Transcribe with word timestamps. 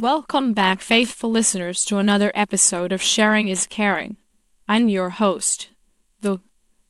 Welcome 0.00 0.54
back, 0.54 0.80
faithful 0.80 1.30
listeners, 1.30 1.84
to 1.84 1.98
another 1.98 2.32
episode 2.34 2.90
of 2.90 3.02
Sharing 3.02 3.48
is 3.48 3.66
Caring. 3.66 4.16
I'm 4.66 4.88
your 4.88 5.10
host, 5.10 5.68
the, 6.22 6.38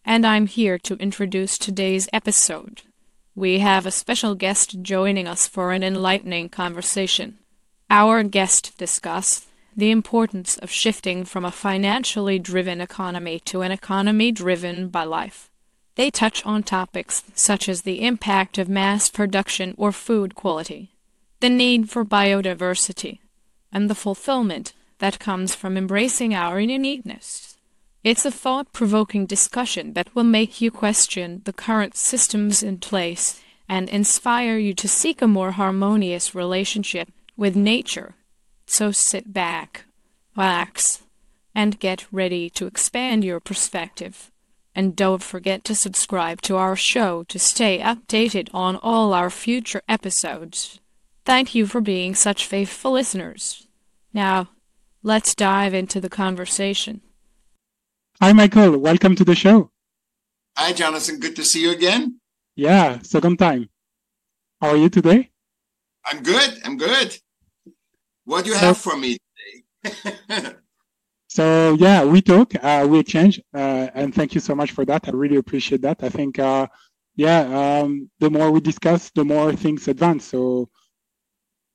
and 0.04 0.24
I'm 0.24 0.46
here 0.46 0.78
to 0.78 0.94
introduce 0.94 1.58
today's 1.58 2.08
episode. 2.12 2.82
We 3.34 3.58
have 3.58 3.84
a 3.84 3.90
special 3.90 4.36
guest 4.36 4.80
joining 4.80 5.26
us 5.26 5.48
for 5.48 5.72
an 5.72 5.82
enlightening 5.82 6.48
conversation. 6.48 7.38
Our 7.90 8.22
guest 8.22 8.78
discusses 8.78 9.46
the 9.76 9.90
importance 9.90 10.56
of 10.58 10.70
shifting 10.70 11.24
from 11.24 11.44
a 11.44 11.50
financially 11.50 12.38
driven 12.38 12.80
economy 12.80 13.40
to 13.46 13.62
an 13.62 13.72
economy 13.72 14.30
driven 14.30 14.88
by 14.88 15.02
life. 15.02 15.50
They 15.94 16.10
touch 16.10 16.44
on 16.46 16.62
topics 16.62 17.22
such 17.34 17.68
as 17.68 17.82
the 17.82 18.02
impact 18.02 18.58
of 18.58 18.68
mass 18.68 19.10
production 19.10 19.74
or 19.76 19.92
food 19.92 20.34
quality, 20.34 20.90
the 21.40 21.50
need 21.50 21.90
for 21.90 22.04
biodiversity, 22.04 23.18
and 23.70 23.88
the 23.88 23.94
fulfillment 23.94 24.72
that 24.98 25.18
comes 25.18 25.54
from 25.54 25.76
embracing 25.76 26.34
our 26.34 26.60
uniqueness. 26.60 27.56
It's 28.02 28.24
a 28.24 28.32
thought 28.32 28.72
provoking 28.72 29.26
discussion 29.26 29.92
that 29.92 30.12
will 30.14 30.24
make 30.24 30.60
you 30.60 30.70
question 30.70 31.42
the 31.44 31.52
current 31.52 31.94
systems 31.94 32.62
in 32.62 32.78
place 32.78 33.40
and 33.68 33.88
inspire 33.88 34.58
you 34.58 34.74
to 34.74 34.88
seek 34.88 35.22
a 35.22 35.28
more 35.28 35.52
harmonious 35.52 36.34
relationship 36.34 37.10
with 37.36 37.54
nature. 37.54 38.16
So 38.66 38.90
sit 38.90 39.32
back, 39.32 39.84
relax, 40.36 41.02
and 41.54 41.78
get 41.78 42.06
ready 42.10 42.50
to 42.50 42.66
expand 42.66 43.22
your 43.22 43.38
perspective. 43.38 44.31
And 44.74 44.96
don't 44.96 45.22
forget 45.22 45.64
to 45.64 45.74
subscribe 45.74 46.40
to 46.42 46.56
our 46.56 46.76
show 46.76 47.24
to 47.24 47.38
stay 47.38 47.78
updated 47.78 48.48
on 48.54 48.76
all 48.76 49.12
our 49.12 49.28
future 49.28 49.82
episodes. 49.88 50.80
Thank 51.24 51.54
you 51.54 51.66
for 51.66 51.80
being 51.80 52.14
such 52.14 52.46
faithful 52.46 52.92
listeners. 52.92 53.66
Now, 54.14 54.48
let's 55.02 55.34
dive 55.34 55.74
into 55.74 56.00
the 56.00 56.08
conversation. 56.08 57.02
Hi, 58.20 58.32
Michael. 58.32 58.78
Welcome 58.78 59.14
to 59.16 59.24
the 59.24 59.34
show. 59.34 59.70
Hi, 60.56 60.72
Jonathan. 60.72 61.20
Good 61.20 61.36
to 61.36 61.44
see 61.44 61.62
you 61.62 61.72
again. 61.72 62.20
Yeah, 62.56 62.98
second 63.02 63.38
time. 63.38 63.68
How 64.60 64.70
are 64.70 64.76
you 64.76 64.88
today? 64.88 65.30
I'm 66.04 66.22
good. 66.22 66.60
I'm 66.64 66.76
good. 66.76 67.18
What 68.24 68.44
do 68.44 68.50
you 68.50 68.56
so, 68.56 68.66
have 68.66 68.78
for 68.78 68.96
me 68.96 69.18
today? 69.84 70.54
so 71.34 71.72
yeah, 71.80 72.04
we 72.04 72.20
talk, 72.20 72.52
uh, 72.62 72.86
we 72.86 72.98
exchange, 72.98 73.40
uh, 73.54 73.88
and 73.94 74.14
thank 74.14 74.34
you 74.34 74.40
so 74.40 74.54
much 74.54 74.72
for 74.72 74.84
that. 74.84 75.08
I 75.08 75.12
really 75.12 75.36
appreciate 75.36 75.80
that. 75.80 76.02
I 76.04 76.10
think, 76.10 76.38
uh, 76.38 76.66
yeah, 77.16 77.40
um, 77.80 78.10
the 78.20 78.28
more 78.28 78.50
we 78.50 78.60
discuss, 78.60 79.10
the 79.14 79.24
more 79.24 79.50
things 79.54 79.88
advance. 79.88 80.26
So 80.26 80.68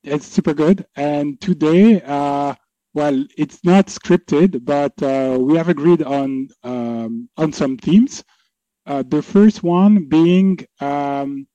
it's 0.03 0.27
super 0.27 0.53
good. 0.53 0.85
And 0.95 1.41
today, 1.41 2.03
uh, 2.03 2.53
well, 2.93 3.25
it's 3.35 3.63
not 3.63 3.87
scripted, 3.87 4.63
but 4.63 4.93
uh, 5.01 5.39
we 5.39 5.57
have 5.57 5.69
agreed 5.69 6.03
on 6.03 6.49
um, 6.63 7.27
on 7.37 7.51
some 7.51 7.77
themes. 7.77 8.23
Uh, 8.85 9.03
the 9.07 9.23
first 9.23 9.63
one 9.63 10.05
being 10.05 10.59
um, 10.81 11.47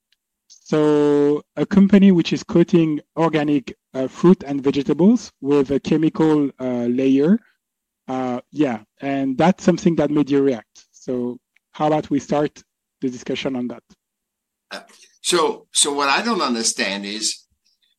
so 0.49 1.41
a 1.55 1.65
company 1.65 2.11
which 2.11 2.33
is 2.33 2.43
coating 2.43 2.99
organic 3.17 3.77
fruit 4.09 4.43
and 4.45 4.61
vegetables 4.61 5.31
with 5.41 5.71
a 5.71 5.79
chemical 5.79 6.51
layer. 6.59 7.39
Uh, 8.09 8.41
yeah, 8.51 8.81
and 9.01 9.39
that's 9.39 9.65
something 9.65 9.97
that 9.97 10.11
made 10.11 10.31
you 10.31 10.43
react. 10.43 10.87
So 10.91 11.39
how 11.73 11.87
about 11.87 12.11
we 12.11 12.21
start 12.21 12.63
the 13.01 13.09
discussion 13.09 13.57
on 13.57 13.69
that? 13.69 13.83
So, 15.23 15.67
so 15.73 15.93
what 15.93 16.09
I 16.09 16.23
don't 16.23 16.41
understand 16.41 17.05
is 17.05 17.45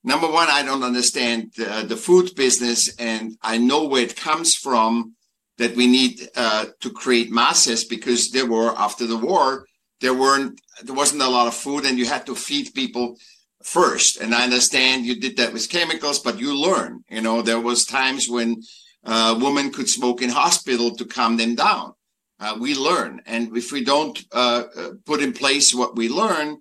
number 0.03 0.29
one, 0.29 0.47
I 0.49 0.63
don't 0.63 0.83
understand 0.83 1.53
the 1.55 1.97
food 1.97 2.35
business, 2.35 2.93
and 2.97 3.37
I 3.41 3.57
know 3.57 3.85
where 3.85 4.03
it 4.03 4.15
comes 4.15 4.55
from. 4.55 5.16
That 5.59 5.75
we 5.75 5.85
need 5.85 6.19
uh, 6.35 6.66
to 6.81 6.89
create 6.89 7.31
masses 7.31 7.83
because 7.85 8.31
there 8.31 8.47
were 8.47 8.73
after 8.75 9.05
the 9.05 9.17
war 9.17 9.67
there 10.03 10.13
weren't 10.13 10.59
there 10.83 10.94
wasn't 10.94 11.22
a 11.22 11.29
lot 11.29 11.47
of 11.47 11.55
food, 11.55 11.85
and 11.85 11.97
you 11.97 12.05
had 12.05 12.25
to 12.25 12.35
feed 12.35 12.73
people 12.75 13.16
first. 13.63 14.17
And 14.17 14.35
I 14.35 14.44
understand 14.44 15.05
you 15.05 15.19
did 15.19 15.38
that 15.38 15.53
with 15.53 15.69
chemicals, 15.69 16.19
but 16.19 16.39
you 16.39 16.53
learn. 16.53 17.03
You 17.09 17.22
know, 17.22 17.41
there 17.41 17.59
was 17.59 17.85
times 17.85 18.28
when 18.28 18.61
uh, 19.06 19.38
women 19.41 19.72
could 19.72 19.90
smoke 19.90 20.22
in 20.22 20.30
hospital 20.30 20.96
to 20.96 21.06
calm 21.06 21.38
them 21.38 21.56
down. 21.56 21.94
Uh, 22.40 22.58
we 22.59 22.75
learn, 22.75 23.22
and 23.25 23.56
if 23.56 23.72
we 23.72 23.84
don't 23.84 24.25
uh, 24.31 24.64
uh 24.75 24.90
put 25.06 25.22
in 25.22 25.31
place 25.31 25.74
what 25.74 25.96
we 25.96 26.09
learn, 26.09 26.58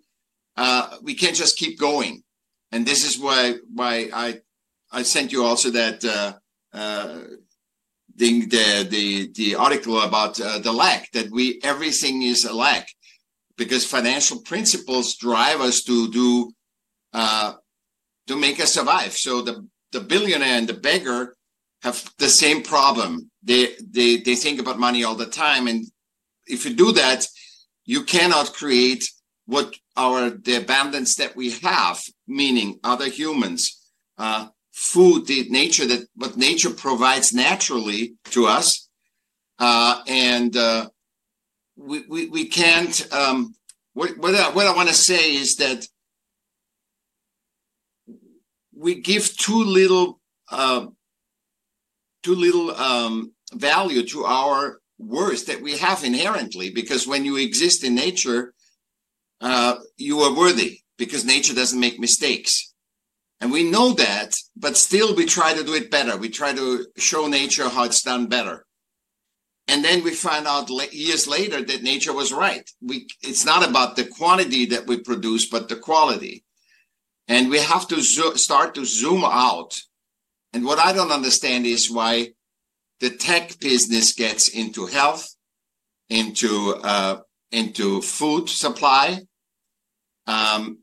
uh, 0.56 0.96
we 1.02 1.14
can't 1.14 1.36
just 1.36 1.58
keep 1.58 1.78
going 1.78 2.22
and 2.72 2.86
this 2.86 3.04
is 3.04 3.18
why 3.22 3.54
why 3.72 4.08
I 4.12 4.40
I 4.90 5.02
sent 5.02 5.30
you 5.30 5.44
also 5.44 5.70
that 5.70 6.04
uh, 6.04 6.32
uh, 6.72 7.20
the, 8.16 8.46
the 8.46 8.86
the 8.90 9.32
the 9.34 9.54
article 9.54 10.00
about 10.00 10.36
the 10.36 10.72
lack 10.72 11.12
that 11.12 11.30
we 11.30 11.60
everything 11.62 12.22
is 12.22 12.44
a 12.44 12.52
lack 12.52 12.88
because 13.56 13.84
financial 13.84 14.40
principles 14.40 15.16
drive 15.16 15.60
us 15.60 15.84
to 15.84 16.10
do 16.10 16.50
to 17.12 18.36
make 18.36 18.60
us 18.60 18.72
survive. 18.72 19.12
So 19.12 19.42
the 19.42 19.66
the 19.92 20.00
billionaire 20.00 20.58
and 20.58 20.68
the 20.68 20.74
beggar 20.74 21.36
have 21.82 22.12
the 22.18 22.28
same 22.28 22.62
problem. 22.62 23.30
They 23.42 23.74
they 23.80 24.18
they 24.18 24.36
think 24.36 24.60
about 24.60 24.78
money 24.78 25.04
all 25.04 25.16
the 25.16 25.26
time, 25.26 25.66
and 25.66 25.84
if 26.46 26.64
you 26.64 26.74
do 26.74 26.92
that, 26.92 27.26
you 27.84 28.04
cannot 28.04 28.52
create 28.52 29.04
what 29.46 29.74
our 29.96 30.30
the 30.30 30.56
abundance 30.56 31.16
that 31.16 31.34
we 31.36 31.50
have, 31.62 32.00
meaning 32.26 32.78
other 32.84 33.08
humans, 33.08 33.80
uh, 34.18 34.48
food, 34.72 35.26
the 35.26 35.48
nature 35.50 35.86
that 35.86 36.06
what 36.14 36.36
nature 36.36 36.70
provides 36.70 37.32
naturally 37.32 38.14
to 38.30 38.46
us, 38.46 38.88
uh, 39.58 40.02
and 40.06 40.56
uh, 40.56 40.88
we, 41.76 42.04
we 42.08 42.26
we 42.28 42.46
can't. 42.46 43.12
Um, 43.12 43.54
what 43.94 44.16
what 44.18 44.34
I, 44.34 44.50
what 44.50 44.66
I 44.66 44.74
want 44.74 44.88
to 44.88 44.94
say 44.94 45.34
is 45.34 45.56
that 45.56 45.86
we 48.74 49.00
give 49.00 49.36
too 49.36 49.64
little 49.64 50.20
uh, 50.50 50.86
too 52.22 52.34
little 52.34 52.70
um, 52.72 53.32
value 53.54 54.06
to 54.08 54.24
our 54.24 54.80
worth 54.98 55.46
that 55.46 55.60
we 55.60 55.76
have 55.78 56.04
inherently 56.04 56.70
because 56.70 57.06
when 57.06 57.24
you 57.24 57.36
exist 57.36 57.82
in 57.82 57.94
nature 57.94 58.54
uh, 59.42 59.74
you 59.96 60.20
are 60.20 60.34
worthy 60.34 60.80
because 60.96 61.24
nature 61.24 61.54
doesn't 61.54 61.80
make 61.80 61.98
mistakes. 61.98 62.72
And 63.40 63.50
we 63.50 63.68
know 63.68 63.92
that, 63.94 64.36
but 64.56 64.76
still 64.76 65.16
we 65.16 65.26
try 65.26 65.52
to 65.52 65.64
do 65.64 65.74
it 65.74 65.90
better. 65.90 66.16
We 66.16 66.28
try 66.28 66.52
to 66.52 66.86
show 66.96 67.26
nature 67.26 67.68
how 67.68 67.82
it's 67.82 68.02
done 68.02 68.26
better. 68.28 68.64
And 69.66 69.84
then 69.84 70.04
we 70.04 70.12
find 70.12 70.46
out 70.46 70.70
years 70.92 71.26
later 71.26 71.60
that 71.60 71.82
nature 71.82 72.12
was 72.12 72.32
right. 72.32 72.68
We, 72.80 73.08
it's 73.20 73.44
not 73.44 73.68
about 73.68 73.96
the 73.96 74.04
quantity 74.04 74.66
that 74.66 74.86
we 74.86 75.00
produce, 75.00 75.46
but 75.46 75.68
the 75.68 75.76
quality. 75.76 76.44
And 77.26 77.50
we 77.50 77.58
have 77.58 77.88
to 77.88 78.00
start 78.00 78.76
to 78.76 78.84
zoom 78.84 79.24
out. 79.24 79.80
And 80.52 80.64
what 80.64 80.78
I 80.78 80.92
don't 80.92 81.10
understand 81.10 81.66
is 81.66 81.90
why 81.90 82.32
the 83.00 83.10
tech 83.10 83.58
business 83.58 84.12
gets 84.12 84.48
into 84.48 84.86
health, 84.86 85.34
into 86.08 86.76
uh, 86.82 87.20
into 87.50 88.00
food 88.02 88.48
supply, 88.48 89.20
um, 90.26 90.78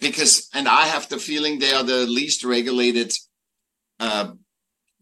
because 0.00 0.48
and 0.54 0.68
I 0.68 0.86
have 0.86 1.08
the 1.08 1.18
feeling 1.18 1.58
they 1.58 1.72
are 1.72 1.82
the 1.84 2.06
least 2.06 2.44
regulated 2.44 3.12
uh, 4.00 4.32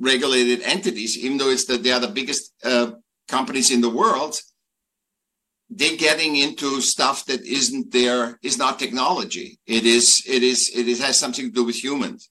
regulated 0.00 0.62
entities, 0.62 1.16
even 1.18 1.38
though 1.38 1.50
it's 1.50 1.66
that 1.66 1.82
they 1.82 1.92
are 1.92 2.00
the 2.00 2.08
biggest 2.08 2.52
uh, 2.64 2.92
companies 3.28 3.70
in 3.70 3.80
the 3.80 3.90
world. 3.90 4.40
They're 5.70 5.96
getting 5.96 6.36
into 6.36 6.80
stuff 6.80 7.24
that 7.26 7.44
isn't 7.44 7.90
there, 7.90 8.38
is 8.42 8.58
not 8.58 8.78
technology. 8.78 9.58
It 9.66 9.84
is, 9.86 10.22
it 10.28 10.42
is, 10.42 10.70
it 10.76 10.86
is, 10.86 11.00
has 11.00 11.18
something 11.18 11.46
to 11.46 11.50
do 11.50 11.64
with 11.64 11.82
humans. 11.82 12.30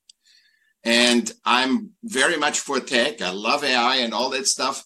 And 0.83 1.31
I'm 1.45 1.91
very 2.03 2.37
much 2.37 2.59
for 2.59 2.79
tech. 2.79 3.21
I 3.21 3.31
love 3.31 3.63
AI 3.63 3.97
and 3.97 4.13
all 4.13 4.29
that 4.31 4.47
stuff, 4.47 4.83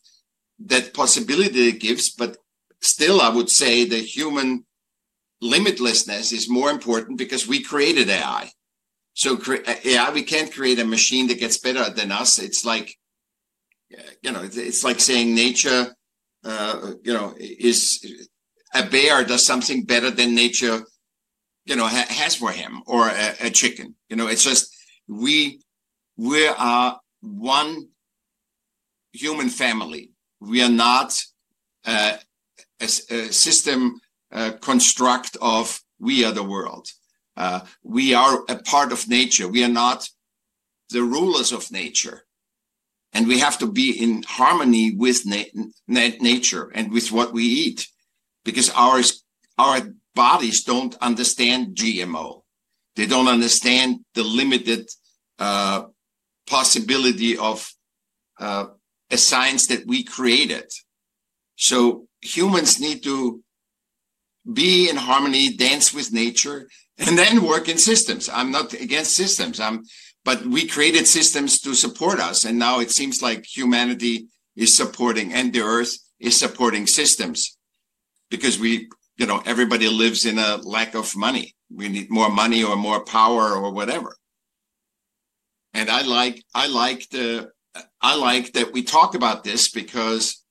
that 0.60 0.94
possibility 0.94 1.70
it 1.70 1.80
gives. 1.80 2.12
But 2.12 2.38
still, 2.82 3.20
I 3.20 3.30
would 3.30 3.50
say 3.50 3.86
the 3.86 3.98
human 3.98 4.66
limitlessness 5.42 6.32
is 6.34 6.50
more 6.50 6.70
important 6.70 7.18
because 7.18 7.48
we 7.48 7.64
created 7.64 8.10
AI. 8.10 8.52
So 9.14 9.40
AI, 9.84 10.12
we 10.12 10.22
can't 10.22 10.54
create 10.54 10.78
a 10.80 10.86
machine 10.86 11.28
that 11.28 11.40
gets 11.40 11.58
better 11.58 11.90
than 11.90 12.12
us. 12.12 12.38
It's 12.38 12.64
like, 12.64 12.96
you 14.22 14.32
know, 14.32 14.42
it's 14.44 14.84
like 14.84 15.00
saying 15.00 15.34
nature, 15.34 15.96
uh, 16.44 16.92
you 17.04 17.14
know, 17.14 17.34
is 17.40 18.06
a 18.76 18.86
bear 18.86 19.24
does 19.24 19.46
something 19.46 19.86
better 19.86 20.12
than 20.12 20.36
nature, 20.36 20.84
you 21.66 21.76
know, 21.76 21.88
ha- 21.88 22.06
has 22.10 22.36
for 22.36 22.52
him 22.52 22.84
or 22.86 23.08
a, 23.08 23.36
a 23.42 23.50
chicken. 23.50 23.96
You 24.08 24.18
know, 24.18 24.28
it's 24.28 24.44
just 24.44 24.76
we 25.08 25.62
we 26.18 26.48
are 26.48 27.00
one 27.22 27.90
human 29.14 29.50
family. 29.50 30.12
We 30.40 30.62
are 30.64 30.69
not 30.69 31.16
uh, 31.86 32.18
a, 32.80 32.84
a 32.84 33.31
system 33.31 34.00
uh, 34.31 34.54
construct 34.60 35.38
of 35.42 35.80
we 36.00 36.25
are 36.25 36.31
the 36.31 36.44
world. 36.44 36.88
Uh, 37.36 37.62
we 37.84 38.14
are 38.14 38.44
a 38.50 38.58
part 38.58 38.92
of 38.92 39.08
nature. 39.08 39.48
We 39.48 39.64
are 39.64 39.69
not 39.69 40.10
the 40.90 41.04
rulers 41.04 41.52
of 41.52 41.72
nature. 41.72 42.24
And 43.13 43.28
we 43.28 43.40
have 43.40 43.58
to 43.60 43.68
be 43.68 43.92
in 43.92 44.24
harmony 44.24 44.96
with 44.96 45.25
na- 45.25 45.63
na- 45.88 46.18
nature 46.20 46.72
and 46.74 46.92
with 46.92 47.12
what 47.12 47.34
we 47.34 47.44
eat 47.44 47.88
because 48.44 48.70
our, 48.72 49.02
our 49.58 49.81
bodies 50.16 50.63
don't 50.63 50.96
understand 51.02 51.75
GMO. 51.75 52.42
They 52.96 53.06
don't 53.06 53.28
understand 53.28 54.00
the 54.13 54.24
limited 54.24 54.90
uh, 55.40 55.84
possibility 56.48 57.38
of 57.38 57.70
uh, 58.40 58.66
a 59.12 59.18
science 59.18 59.68
that 59.68 59.86
we 59.86 60.04
created. 60.04 60.66
So 61.56 62.08
humans 62.22 62.80
need 62.80 63.04
to 63.04 63.42
be 64.52 64.90
in 64.90 64.96
harmony, 64.96 65.56
dance 65.56 65.94
with 65.94 66.14
nature, 66.14 66.70
and 66.98 67.18
then 67.18 67.46
work 67.46 67.68
in 67.70 67.78
systems. 67.78 68.30
I'm 68.30 68.52
not 68.52 68.74
against 68.74 69.16
systems. 69.16 69.60
I'm, 69.60 69.84
but 70.24 70.46
we 70.46 70.68
created 70.68 71.08
systems 71.08 71.60
to 71.62 71.74
support 71.74 72.20
us, 72.20 72.46
and 72.46 72.58
now 72.58 72.80
it 72.80 72.92
seems 72.92 73.22
like 73.22 73.46
humanity 73.46 74.28
is 74.56 74.76
supporting, 74.76 75.34
and 75.34 75.54
the 75.54 75.62
Earth 75.62 75.98
is 76.20 76.38
supporting 76.38 76.88
systems, 76.88 77.58
because 78.30 78.60
we, 78.60 78.90
you 79.18 79.26
know, 79.26 79.42
everybody 79.46 79.88
lives 79.88 80.26
in 80.26 80.38
a 80.40 80.58
lack 80.58 80.96
of 80.96 81.16
money. 81.16 81.56
We 81.70 81.90
need 81.90 82.10
more 82.10 82.30
money 82.30 82.64
or 82.64 82.76
more 82.76 83.04
power 83.04 83.54
or 83.54 83.72
whatever. 83.72 84.16
And 85.74 85.90
I 85.90 86.02
like, 86.02 86.44
I 86.54 86.68
like 86.68 87.10
the, 87.10 87.52
I 88.02 88.16
like 88.16 88.54
that 88.54 88.74
we 88.74 88.84
talk 88.84 89.16
about 89.16 89.44
this 89.44 89.69
because 89.69 90.44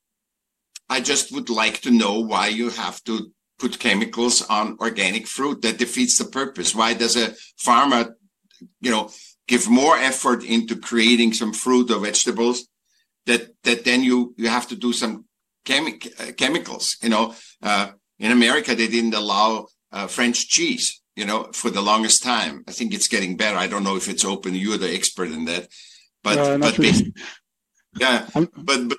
I 0.88 1.00
just 1.00 1.32
would 1.32 1.50
like 1.50 1.80
to 1.82 1.90
know 1.90 2.20
why 2.20 2.48
you 2.48 2.70
have 2.70 3.02
to 3.04 3.32
put 3.58 3.78
chemicals 3.78 4.42
on 4.42 4.76
organic 4.80 5.26
fruit 5.26 5.62
that 5.62 5.78
defeats 5.78 6.18
the 6.18 6.26
purpose. 6.26 6.74
Why 6.74 6.94
does 6.94 7.16
a 7.16 7.34
farmer 7.56 8.16
you 8.80 8.90
know 8.90 9.10
give 9.48 9.68
more 9.68 9.96
effort 9.96 10.44
into 10.44 10.76
creating 10.76 11.32
some 11.32 11.52
fruit 11.52 11.90
or 11.90 12.00
vegetables 12.00 12.68
that 13.26 13.54
that 13.64 13.84
then 13.84 14.02
you 14.02 14.34
you 14.36 14.48
have 14.48 14.68
to 14.68 14.76
do 14.76 14.92
some 14.92 15.24
chemi- 15.64 16.36
chemicals 16.36 16.96
you 17.02 17.08
know? 17.08 17.34
Uh, 17.62 17.88
in 18.18 18.30
america 18.30 18.74
they 18.74 18.88
didn't 18.88 19.14
allow 19.14 19.66
uh, 19.92 20.06
french 20.06 20.48
cheese 20.48 21.02
you 21.16 21.24
know 21.24 21.48
for 21.52 21.70
the 21.70 21.80
longest 21.80 22.22
time 22.22 22.62
i 22.68 22.72
think 22.72 22.94
it's 22.94 23.08
getting 23.08 23.36
better 23.36 23.56
i 23.56 23.66
don't 23.66 23.84
know 23.84 23.96
if 23.96 24.08
it's 24.08 24.24
open 24.24 24.54
you're 24.54 24.78
the 24.78 24.94
expert 24.94 25.30
in 25.30 25.44
that 25.46 25.68
but 26.22 26.38
uh, 26.38 26.58
but 26.58 26.78
really. 26.78 27.12
yeah 27.98 28.26
but 28.34 28.48
but 28.56 28.96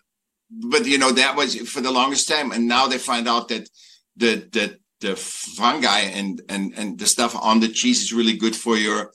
but 0.49 0.85
you 0.85 0.97
know 0.97 1.11
that 1.11 1.35
was 1.35 1.55
for 1.69 1.81
the 1.81 1.91
longest 1.91 2.27
time 2.27 2.51
and 2.51 2.67
now 2.67 2.87
they 2.87 2.97
find 2.97 3.27
out 3.27 3.47
that 3.47 3.69
the 4.15 4.47
the 4.51 4.77
the 4.99 5.15
fungi 5.15 5.99
and 5.99 6.41
and 6.49 6.73
and 6.75 6.99
the 6.99 7.05
stuff 7.05 7.35
on 7.35 7.59
the 7.59 7.67
cheese 7.67 8.01
is 8.01 8.13
really 8.13 8.35
good 8.35 8.55
for 8.55 8.75
your 8.75 9.11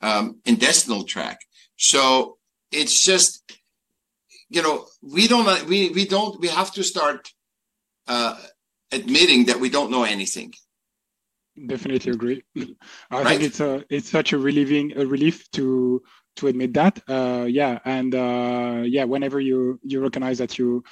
um, 0.00 0.40
intestinal 0.44 1.04
tract. 1.04 1.44
So 1.76 2.38
it's 2.72 3.02
just 3.02 3.42
you 4.48 4.62
know 4.62 4.86
we 5.02 5.28
don't 5.28 5.66
we 5.66 5.90
we 5.90 6.06
don't 6.06 6.40
we 6.40 6.48
have 6.48 6.72
to 6.72 6.82
start 6.82 7.28
uh, 8.08 8.38
admitting 8.92 9.46
that 9.46 9.60
we 9.60 9.68
don't 9.68 9.90
know 9.90 10.04
anything. 10.04 10.52
Definitely 11.64 12.12
agree. 12.12 12.42
I 13.10 13.22
right? 13.22 13.26
think 13.26 13.42
it's 13.42 13.60
a 13.60 13.82
it's 13.88 14.10
such 14.10 14.32
a 14.32 14.38
relieving 14.38 14.92
a 14.96 15.06
relief 15.06 15.50
to 15.52 16.02
to 16.36 16.48
admit 16.48 16.74
that. 16.74 17.00
Uh, 17.08 17.46
yeah, 17.48 17.78
and 17.84 18.14
uh, 18.14 18.82
yeah, 18.84 19.04
whenever 19.04 19.40
you 19.40 19.80
you 19.82 20.02
recognize 20.02 20.36
that 20.38 20.58
you 20.58 20.84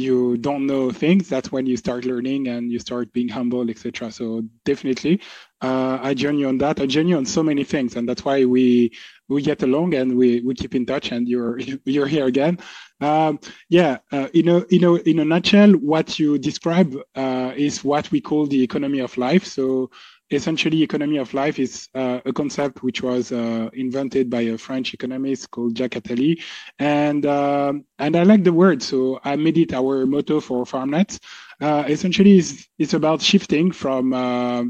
you 0.00 0.36
don't 0.38 0.66
know 0.66 0.90
things 0.90 1.28
that's 1.28 1.52
when 1.52 1.66
you 1.66 1.76
start 1.76 2.04
learning 2.04 2.48
and 2.48 2.72
you 2.72 2.78
start 2.78 3.12
being 3.12 3.28
humble 3.28 3.68
etc 3.70 4.10
so 4.10 4.42
definitely 4.64 5.20
uh, 5.62 5.98
i 6.02 6.14
join 6.14 6.38
you 6.38 6.48
on 6.48 6.58
that. 6.58 6.80
I 6.80 6.86
join 6.86 7.08
you 7.08 7.16
on 7.16 7.26
so 7.26 7.42
many 7.42 7.64
things 7.64 7.96
and 7.96 8.08
that's 8.08 8.24
why 8.24 8.44
we 8.44 8.92
we 9.28 9.42
get 9.42 9.62
along 9.62 9.94
and 9.94 10.16
we 10.16 10.40
we 10.40 10.54
keep 10.54 10.74
in 10.74 10.86
touch 10.86 11.12
and 11.12 11.28
you're 11.28 11.58
you're 11.84 12.06
here 12.06 12.26
again. 12.26 12.58
Um, 13.00 13.40
yeah 13.68 13.98
uh, 14.12 14.28
in 14.34 14.48
a 14.48 14.64
you 14.68 14.80
know 14.80 14.96
in 14.96 15.18
a 15.18 15.24
nutshell 15.24 15.72
what 15.72 16.18
you 16.18 16.38
describe 16.38 16.96
uh, 17.14 17.52
is 17.56 17.84
what 17.84 18.10
we 18.10 18.20
call 18.20 18.46
the 18.46 18.62
economy 18.62 19.00
of 19.00 19.16
life. 19.18 19.46
So 19.46 19.90
essentially 20.30 20.82
economy 20.82 21.18
of 21.18 21.34
life 21.34 21.58
is 21.58 21.88
uh, 21.94 22.20
a 22.24 22.32
concept 22.32 22.82
which 22.82 23.02
was 23.02 23.32
uh, 23.32 23.68
invented 23.72 24.30
by 24.30 24.42
a 24.42 24.58
French 24.58 24.94
economist 24.94 25.50
called 25.50 25.76
Jacques 25.76 25.96
Attali, 25.96 26.42
and 26.78 27.26
um, 27.26 27.84
and 27.98 28.16
I 28.16 28.22
like 28.22 28.44
the 28.44 28.52
word, 28.52 28.82
so 28.82 29.20
I 29.24 29.36
made 29.36 29.58
it 29.58 29.72
our 29.72 30.06
motto 30.06 30.40
for 30.40 30.64
FarmNet. 30.64 31.18
Uh, 31.60 31.84
essentially, 31.88 32.38
it's, 32.38 32.68
it's 32.78 32.94
about 32.94 33.20
shifting 33.20 33.72
from 33.72 34.12
uh, 34.12 34.64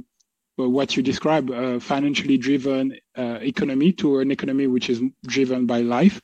what 0.57 0.97
you 0.97 1.03
describe, 1.03 1.51
a 1.51 1.81
financially 1.81 2.39
driven 2.39 2.97
uh, 3.17 3.39
economy, 3.43 3.93
to 3.93 4.21
an 4.21 4.31
economy 4.31 4.67
which 4.67 4.91
is 4.91 5.03
driven 5.27 5.67
by 5.67 5.81
life. 5.81 6.21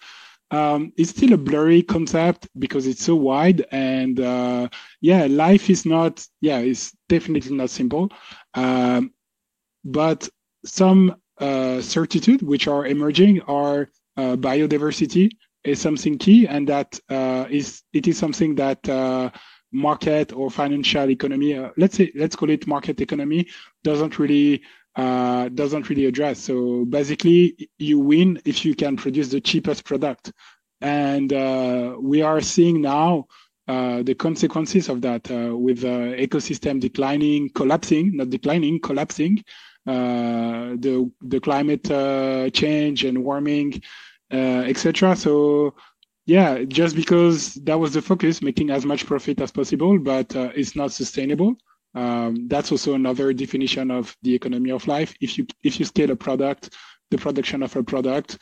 Um, 0.52 0.92
it's 0.96 1.10
still 1.10 1.32
a 1.32 1.36
blurry 1.36 1.82
concept 1.82 2.48
because 2.56 2.86
it's 2.86 3.02
so 3.04 3.16
wide 3.16 3.66
and 3.72 4.20
uh, 4.20 4.68
yeah 5.00 5.26
life 5.26 5.68
is 5.68 5.84
not 5.84 6.24
yeah 6.40 6.58
it's 6.58 6.92
definitely 7.08 7.56
not 7.56 7.68
simple 7.68 8.12
um, 8.54 9.10
but 9.86 10.28
some 10.64 11.16
uh, 11.38 11.80
certitude 11.80 12.42
which 12.42 12.66
are 12.66 12.86
emerging 12.86 13.40
are 13.42 13.88
uh, 14.16 14.36
biodiversity 14.36 15.30
is 15.64 15.80
something 15.80 16.18
key, 16.18 16.46
and 16.46 16.68
that 16.68 16.98
uh, 17.08 17.46
is 17.50 17.82
it 17.92 18.06
is 18.08 18.18
something 18.18 18.56
that 18.56 18.86
uh, 18.88 19.30
market 19.72 20.32
or 20.32 20.50
financial 20.50 21.10
economy, 21.10 21.54
uh, 21.54 21.70
let's 21.76 21.96
say 21.96 22.12
let's 22.14 22.36
call 22.36 22.50
it 22.50 22.66
market 22.66 23.00
economy, 23.00 23.46
doesn't 23.84 24.18
really 24.18 24.62
uh, 24.96 25.48
doesn't 25.50 25.88
really 25.88 26.06
address. 26.06 26.40
So 26.40 26.84
basically, 26.86 27.68
you 27.78 28.00
win 28.00 28.40
if 28.44 28.64
you 28.64 28.74
can 28.74 28.96
produce 28.96 29.28
the 29.28 29.40
cheapest 29.40 29.84
product, 29.84 30.32
and 30.80 31.30
we 32.02 32.22
are 32.22 32.40
seeing 32.40 32.80
now. 32.80 33.26
Uh, 33.68 34.00
the 34.04 34.14
consequences 34.14 34.88
of 34.88 35.00
that 35.00 35.28
uh, 35.28 35.56
with 35.56 35.82
uh, 35.82 36.14
ecosystem 36.14 36.78
declining, 36.78 37.50
collapsing, 37.50 38.16
not 38.16 38.30
declining, 38.30 38.78
collapsing, 38.78 39.36
uh, 39.38 39.42
the 39.86 41.10
the 41.22 41.40
climate 41.40 41.90
uh, 41.90 42.50
change 42.50 43.04
and 43.04 43.24
warming, 43.24 43.82
uh, 44.32 44.64
etc. 44.66 45.16
So 45.16 45.74
yeah, 46.26 46.64
just 46.64 46.96
because 46.96 47.54
that 47.54 47.78
was 47.78 47.94
the 47.94 48.02
focus, 48.02 48.42
making 48.42 48.70
as 48.70 48.84
much 48.84 49.06
profit 49.06 49.40
as 49.40 49.52
possible, 49.52 49.98
but 49.98 50.34
it's 50.34 50.74
not 50.74 50.92
sustainable. 50.92 51.56
Um, 51.94 52.46
that's 52.48 52.70
also 52.70 52.92
another 52.92 53.32
definition 53.32 53.90
of 53.90 54.14
the 54.22 54.34
economy 54.34 54.70
of 54.70 54.86
life. 54.86 55.14
If 55.20 55.38
you 55.38 55.46
if 55.62 55.78
you 55.78 55.86
scale 55.86 56.10
a 56.10 56.16
product, 56.16 56.74
the 57.10 57.16
production 57.16 57.62
of 57.62 57.74
a 57.74 57.82
product, 57.82 58.38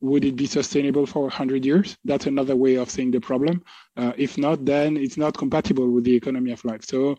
would 0.00 0.24
it 0.24 0.36
be 0.36 0.46
sustainable 0.46 1.06
for 1.06 1.22
100 1.22 1.64
years? 1.64 1.96
That's 2.04 2.26
another 2.26 2.56
way 2.56 2.76
of 2.76 2.90
seeing 2.90 3.10
the 3.10 3.20
problem. 3.20 3.62
Uh, 3.96 4.12
if 4.16 4.38
not, 4.38 4.64
then 4.64 4.96
it's 4.96 5.16
not 5.16 5.36
compatible 5.36 5.90
with 5.90 6.04
the 6.04 6.14
economy 6.14 6.52
of 6.52 6.64
life. 6.64 6.84
So, 6.84 7.16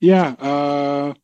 yeah, 0.00 0.30
uh, 0.38 1.14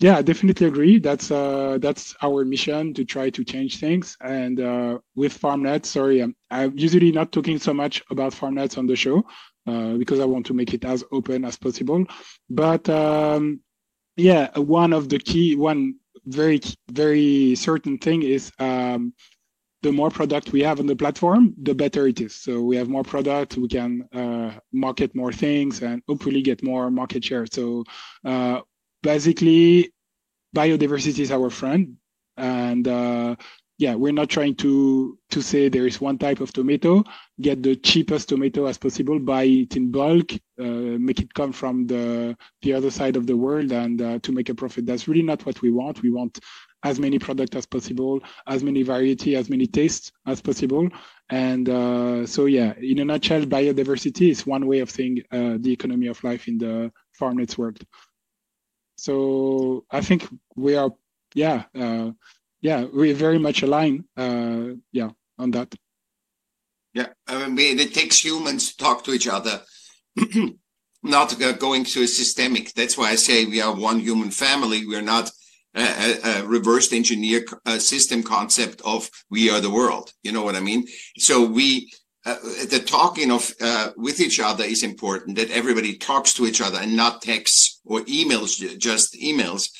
yeah, 0.00 0.16
I 0.16 0.22
definitely 0.22 0.66
agree. 0.66 0.98
That's 0.98 1.30
uh, 1.30 1.76
that's 1.80 2.14
our 2.22 2.44
mission 2.44 2.94
to 2.94 3.04
try 3.04 3.28
to 3.28 3.44
change 3.44 3.78
things. 3.78 4.16
And 4.22 4.58
uh, 4.58 4.98
with 5.14 5.38
FarmNet, 5.38 5.84
sorry, 5.84 6.22
I'm, 6.22 6.34
I'm, 6.50 6.76
usually 6.76 7.12
not 7.12 7.32
talking 7.32 7.58
so 7.58 7.74
much 7.74 8.02
about 8.10 8.32
FarmNetz 8.32 8.78
on 8.78 8.86
the 8.86 8.96
show 8.96 9.22
uh, 9.66 9.94
because 9.94 10.18
I 10.18 10.24
want 10.24 10.46
to 10.46 10.54
make 10.54 10.72
it 10.72 10.86
as 10.86 11.04
open 11.12 11.44
as 11.44 11.58
possible. 11.58 12.06
But 12.48 12.88
um, 12.88 13.60
yeah, 14.16 14.58
one 14.58 14.94
of 14.94 15.10
the 15.10 15.18
key, 15.18 15.54
one 15.54 15.96
very 16.24 16.60
very 16.90 17.54
certain 17.54 17.98
thing 17.98 18.22
is 18.22 18.50
um, 18.58 19.12
the 19.82 19.92
more 19.92 20.10
product 20.10 20.52
we 20.52 20.62
have 20.62 20.80
on 20.80 20.86
the 20.86 20.96
platform, 20.96 21.54
the 21.62 21.74
better 21.74 22.06
it 22.06 22.20
is. 22.22 22.36
So 22.36 22.62
we 22.62 22.76
have 22.76 22.88
more 22.88 23.04
product, 23.04 23.56
we 23.56 23.68
can 23.68 24.08
uh, 24.14 24.52
market 24.72 25.14
more 25.14 25.32
things, 25.32 25.82
and 25.82 26.02
hopefully 26.08 26.40
get 26.40 26.62
more 26.62 26.90
market 26.90 27.24
share. 27.24 27.46
So 27.46 27.84
uh, 28.24 28.60
basically 29.02 29.92
biodiversity 30.54 31.20
is 31.20 31.30
our 31.30 31.50
friend. 31.50 31.96
And 32.36 32.86
uh, 32.88 33.36
yeah 33.80 33.94
we're 33.94 34.12
not 34.12 34.28
trying 34.28 34.54
to 34.54 35.18
to 35.30 35.40
say 35.40 35.68
there 35.68 35.86
is 35.86 36.00
one 36.00 36.18
type 36.18 36.40
of 36.40 36.52
tomato. 36.52 37.02
Get 37.40 37.62
the 37.62 37.76
cheapest 37.76 38.28
tomato 38.28 38.66
as 38.66 38.76
possible. 38.76 39.18
Buy 39.18 39.44
it 39.44 39.74
in 39.74 39.90
bulk. 39.90 40.32
Uh, 40.58 40.98
make 41.08 41.20
it 41.20 41.32
come 41.32 41.52
from 41.52 41.86
the 41.86 42.36
the 42.60 42.74
other 42.74 42.90
side 42.90 43.16
of 43.16 43.26
the 43.26 43.36
world 43.36 43.72
and 43.72 44.00
uh, 44.02 44.18
to 44.18 44.32
make 44.32 44.50
a 44.50 44.54
profit. 44.54 44.84
That's 44.84 45.08
really 45.08 45.22
not 45.22 45.46
what 45.46 45.62
we 45.62 45.70
want. 45.70 46.02
We 46.02 46.10
want 46.10 46.38
as 46.82 46.98
many 46.98 47.18
product 47.18 47.54
as 47.56 47.66
possible 47.66 48.20
as 48.46 48.62
many 48.62 48.82
variety 48.82 49.36
as 49.36 49.50
many 49.50 49.66
tastes 49.66 50.12
as 50.26 50.40
possible. 50.40 50.88
And 51.30 51.68
uh, 51.68 52.26
so 52.26 52.46
yeah 52.46 52.74
in 52.80 52.98
a 53.00 53.04
nutshell 53.04 53.42
biodiversity 53.42 54.30
is 54.30 54.46
one 54.46 54.66
way 54.66 54.80
of 54.80 54.90
seeing 54.90 55.22
uh, 55.30 55.56
the 55.58 55.72
economy 55.72 56.08
of 56.08 56.22
life 56.22 56.48
in 56.48 56.58
the 56.58 56.92
FarmNet's 57.18 57.56
world 57.58 57.82
so 59.00 59.86
I 59.90 60.02
think 60.02 60.28
we 60.56 60.76
are, 60.76 60.90
yeah, 61.34 61.64
uh, 61.74 62.10
yeah, 62.60 62.84
we're 62.92 63.14
very 63.14 63.38
much 63.38 63.62
aligned, 63.62 64.04
uh, 64.14 64.74
yeah, 64.92 65.10
on 65.38 65.50
that. 65.52 65.74
Yeah, 66.92 67.06
I 67.26 67.48
mean, 67.48 67.78
it 67.78 67.94
takes 67.94 68.22
humans 68.22 68.72
to 68.72 68.76
talk 68.76 69.04
to 69.04 69.12
each 69.12 69.26
other, 69.26 69.62
not 71.02 71.38
going 71.58 71.84
to 71.84 72.02
a 72.02 72.06
systemic. 72.06 72.74
That's 72.74 72.98
why 72.98 73.08
I 73.10 73.14
say 73.14 73.46
we 73.46 73.62
are 73.62 73.74
one 73.74 74.00
human 74.00 74.30
family. 74.30 74.86
We're 74.86 75.00
not 75.00 75.30
a, 75.74 76.18
a 76.22 76.46
reversed 76.46 76.92
engineer 76.92 77.46
uh, 77.64 77.78
system 77.78 78.22
concept 78.22 78.82
of 78.84 79.08
we 79.30 79.48
are 79.48 79.62
the 79.62 79.70
world. 79.70 80.12
You 80.22 80.32
know 80.32 80.42
what 80.42 80.56
I 80.56 80.60
mean? 80.60 80.86
So 81.16 81.42
we 81.42 81.90
uh, 82.26 82.36
the 82.68 82.82
talking 82.84 83.30
of 83.30 83.52
uh, 83.60 83.90
with 83.96 84.20
each 84.20 84.40
other 84.40 84.64
is 84.64 84.82
important. 84.82 85.36
That 85.36 85.50
everybody 85.50 85.96
talks 85.96 86.34
to 86.34 86.46
each 86.46 86.60
other 86.60 86.78
and 86.80 86.96
not 86.96 87.22
texts 87.22 87.80
or 87.84 88.00
emails, 88.02 88.78
just 88.78 89.14
emails, 89.14 89.70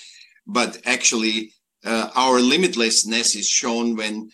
but 0.46 0.78
actually 0.84 1.52
uh, 1.84 2.10
our 2.14 2.38
limitlessness 2.40 3.36
is 3.36 3.46
shown 3.46 3.96
when 3.96 4.30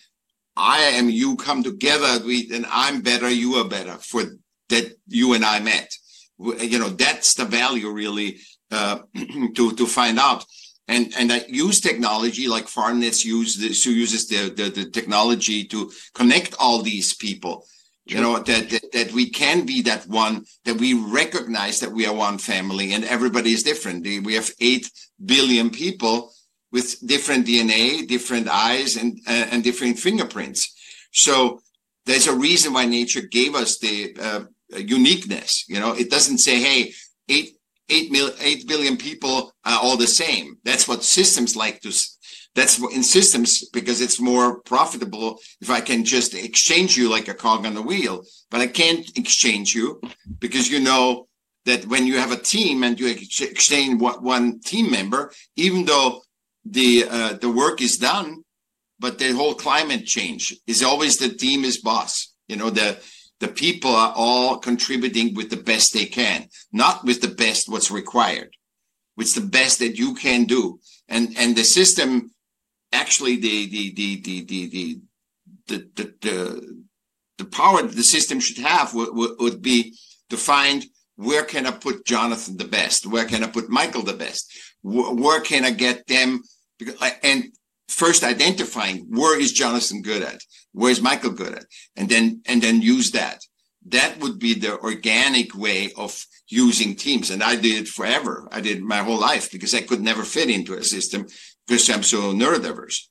I 0.57 0.79
am 0.79 1.11
you 1.11 1.37
come 1.37 1.63
together. 1.63 2.25
We 2.25 2.49
and 2.53 2.67
I'm 2.71 3.03
better, 3.03 3.29
you 3.29 3.55
are 3.55 3.69
better 3.69 3.95
for 3.95 4.23
that 4.69 4.97
you 5.09 5.35
and 5.35 5.45
I 5.45 5.61
met. 5.61 5.91
You 6.39 6.79
know 6.79 6.91
that's 6.91 7.35
the 7.35 7.45
value 7.45 7.91
really 7.91 8.39
uh, 8.71 9.01
to 9.55 9.73
to 9.73 9.87
find 9.87 10.19
out 10.19 10.45
and 10.89 11.13
and 11.19 11.33
I 11.33 11.45
use 11.49 11.81
technology 11.81 12.49
like 12.49 12.69
who 12.69 13.91
uses 13.91 14.29
the, 14.29 14.51
the, 14.51 14.71
the 14.71 14.91
technology 14.91 15.65
to 15.65 15.91
connect 16.15 16.55
all 16.59 16.83
these 16.83 17.15
people. 17.15 17.67
You 18.07 18.21
know 18.21 18.39
that, 18.39 18.71
that 18.71 18.93
that 18.93 19.13
we 19.13 19.31
can 19.31 19.67
be 19.67 19.83
that 19.83 20.07
one 20.07 20.45
that 20.65 20.77
we 20.77 20.95
recognize 20.95 21.81
that 21.81 21.91
we 21.91 22.07
are 22.07 22.15
one 22.15 22.39
family 22.39 22.93
and 22.93 23.05
everybody 23.05 23.53
is 23.53 23.65
different. 23.65 24.05
We 24.05 24.35
have 24.35 24.53
eight 24.61 24.89
billion 25.25 25.71
people 25.71 26.33
with 26.71 27.05
different 27.05 27.47
DNA, 27.47 28.07
different 28.07 28.49
eyes, 28.49 28.97
and 28.97 29.19
uh, 29.27 29.47
and 29.51 29.65
different 29.65 29.99
fingerprints. 29.99 30.73
So 31.13 31.61
there's 32.05 32.29
a 32.29 32.37
reason 32.37 32.73
why 32.73 32.87
nature 32.87 33.23
gave 33.23 33.57
us 33.57 33.79
the 33.79 34.17
uh, 34.21 34.45
uniqueness. 34.79 35.65
You 35.69 35.81
know, 35.81 35.93
it 35.93 36.09
doesn't 36.09 36.39
say, 36.39 36.61
"Hey, 36.61 36.93
eight 37.29 37.57
eight 37.89 38.11
mil, 38.11 38.31
eight 38.41 38.67
billion 38.69 38.97
people 38.97 39.53
are 39.65 39.81
all 39.83 39.97
the 39.97 40.07
same. 40.07 40.59
That's 40.65 40.87
what 40.87 41.03
systems 41.03 41.57
like 41.57 41.81
to. 41.81 41.93
That's 42.57 42.79
in 42.79 43.03
systems 43.03 43.69
because 43.69 44.01
it's 44.01 44.19
more 44.19 44.61
profitable 44.61 45.39
if 45.61 45.69
I 45.69 45.83
can 45.83 46.05
just 46.05 46.35
exchange 46.35 46.97
you 46.97 47.11
like 47.11 47.29
a 47.29 47.35
cog 47.35 47.67
on 47.67 47.75
the 47.75 47.83
wheel. 47.83 48.25
But 48.51 48.63
I 48.63 48.67
can't 48.67 49.07
exchange 49.17 49.75
you 49.75 50.01
because 50.39 50.71
you 50.71 50.81
know 50.81 51.29
that 51.67 51.87
when 51.87 52.07
you 52.07 52.17
have 52.19 52.33
a 52.33 52.45
team 52.55 52.83
and 52.83 52.99
you 52.99 53.09
exchange 53.09 54.01
one 54.01 54.61
team 54.61 54.91
member, 54.91 55.33
even 55.57 55.85
though 55.85 56.23
the 56.65 57.05
uh, 57.09 57.33
the 57.35 57.51
work 57.51 57.83
is 57.83 57.99
done, 57.99 58.43
but 58.99 59.19
the 59.19 59.33
whole 59.33 59.55
climate 59.55 60.07
change 60.07 60.57
is 60.67 60.83
always 60.83 61.19
the 61.19 61.29
team 61.29 61.63
is 61.63 61.77
boss. 61.83 62.35
You 62.49 62.57
know 62.57 62.71
the 62.71 62.99
the 63.41 63.49
people 63.49 63.91
are 63.91 64.15
all 64.17 64.57
contributing 64.57 65.35
with 65.35 65.51
the 65.51 65.59
best 65.59 65.93
they 65.93 66.07
can, 66.07 66.49
not 66.73 67.05
with 67.05 67.21
the 67.21 67.35
best 67.45 67.69
what's 67.69 67.91
required, 67.91 68.57
with 69.15 69.35
the 69.35 69.43
best 69.43 69.79
that 69.81 69.99
you 69.99 70.15
can 70.15 70.45
do. 70.45 70.81
And 71.07 71.35
and 71.37 71.55
the 71.55 71.65
system, 71.65 72.31
actually, 72.93 73.37
the 73.37 73.69
the 73.69 73.95
the 73.95 74.21
the 74.21 74.45
the 74.45 74.69
the 74.69 75.00
the, 75.66 75.88
the, 75.97 76.14
the, 76.21 76.85
the 77.38 77.45
power 77.45 77.83
that 77.83 77.97
the 77.97 78.02
system 78.02 78.40
should 78.40 78.59
have 78.59 78.95
would, 78.95 79.14
would, 79.14 79.33
would 79.38 79.62
be 79.62 79.97
to 80.31 80.37
find 80.37 80.85
where 81.16 81.45
can 81.45 81.66
I 81.66 81.71
put 81.71 82.05
Jonathan 82.05 82.57
the 82.57 82.66
best? 82.66 83.07
Where 83.07 83.25
can 83.25 83.43
I 83.43 83.49
put 83.49 83.69
Michael 83.69 84.02
the 84.02 84.12
best? 84.12 84.52
Where, 84.83 85.12
where 85.12 85.40
can 85.40 85.64
I 85.64 85.71
get 85.71 86.07
them? 86.07 86.43
And 87.23 87.45
first 87.88 88.23
identifying 88.23 89.07
where 89.09 89.38
is 89.38 89.52
Jonathan 89.52 90.02
good 90.02 90.23
at? 90.23 90.40
Where's 90.73 91.00
Michael 91.00 91.31
good 91.31 91.55
at? 91.55 91.64
And 91.97 92.09
then 92.09 92.43
and 92.47 92.61
then 92.62 92.83
use 92.83 93.12
that. 93.12 93.40
That 93.87 94.19
would 94.21 94.38
be 94.38 94.55
the 94.55 94.78
organic 94.81 95.55
way 95.55 95.93
of 95.97 96.26
using 96.49 96.97
teams. 96.97 97.31
And 97.31 97.43
I 97.43 97.57
did 97.57 97.83
it 97.83 97.88
forever. 97.88 98.49
I 98.52 98.61
did 98.61 98.83
my 98.83 98.99
whole 98.99 99.19
life 99.19 99.50
because 99.50 99.75
I 99.75 99.81
could 99.81 100.00
never 100.00 100.23
fit 100.23 100.50
into 100.50 100.75
a 100.75 100.83
system 100.83 101.26
because 101.66 101.88
I'm 101.90 102.02
so 102.02 102.32
neurodiverse. 102.32 103.02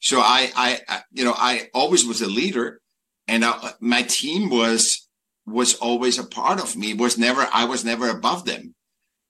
So 0.00 0.20
I, 0.20 0.50
I, 0.56 1.00
you 1.12 1.24
know, 1.24 1.34
I 1.36 1.68
always 1.74 2.04
was 2.04 2.22
a 2.22 2.28
leader, 2.28 2.80
and 3.26 3.44
I, 3.44 3.72
my 3.80 4.02
team 4.02 4.48
was 4.50 5.08
was 5.46 5.74
always 5.76 6.18
a 6.18 6.26
part 6.26 6.60
of 6.60 6.76
me. 6.76 6.94
Was 6.94 7.18
never 7.18 7.48
I 7.52 7.64
was 7.64 7.84
never 7.84 8.08
above 8.08 8.44
them. 8.44 8.74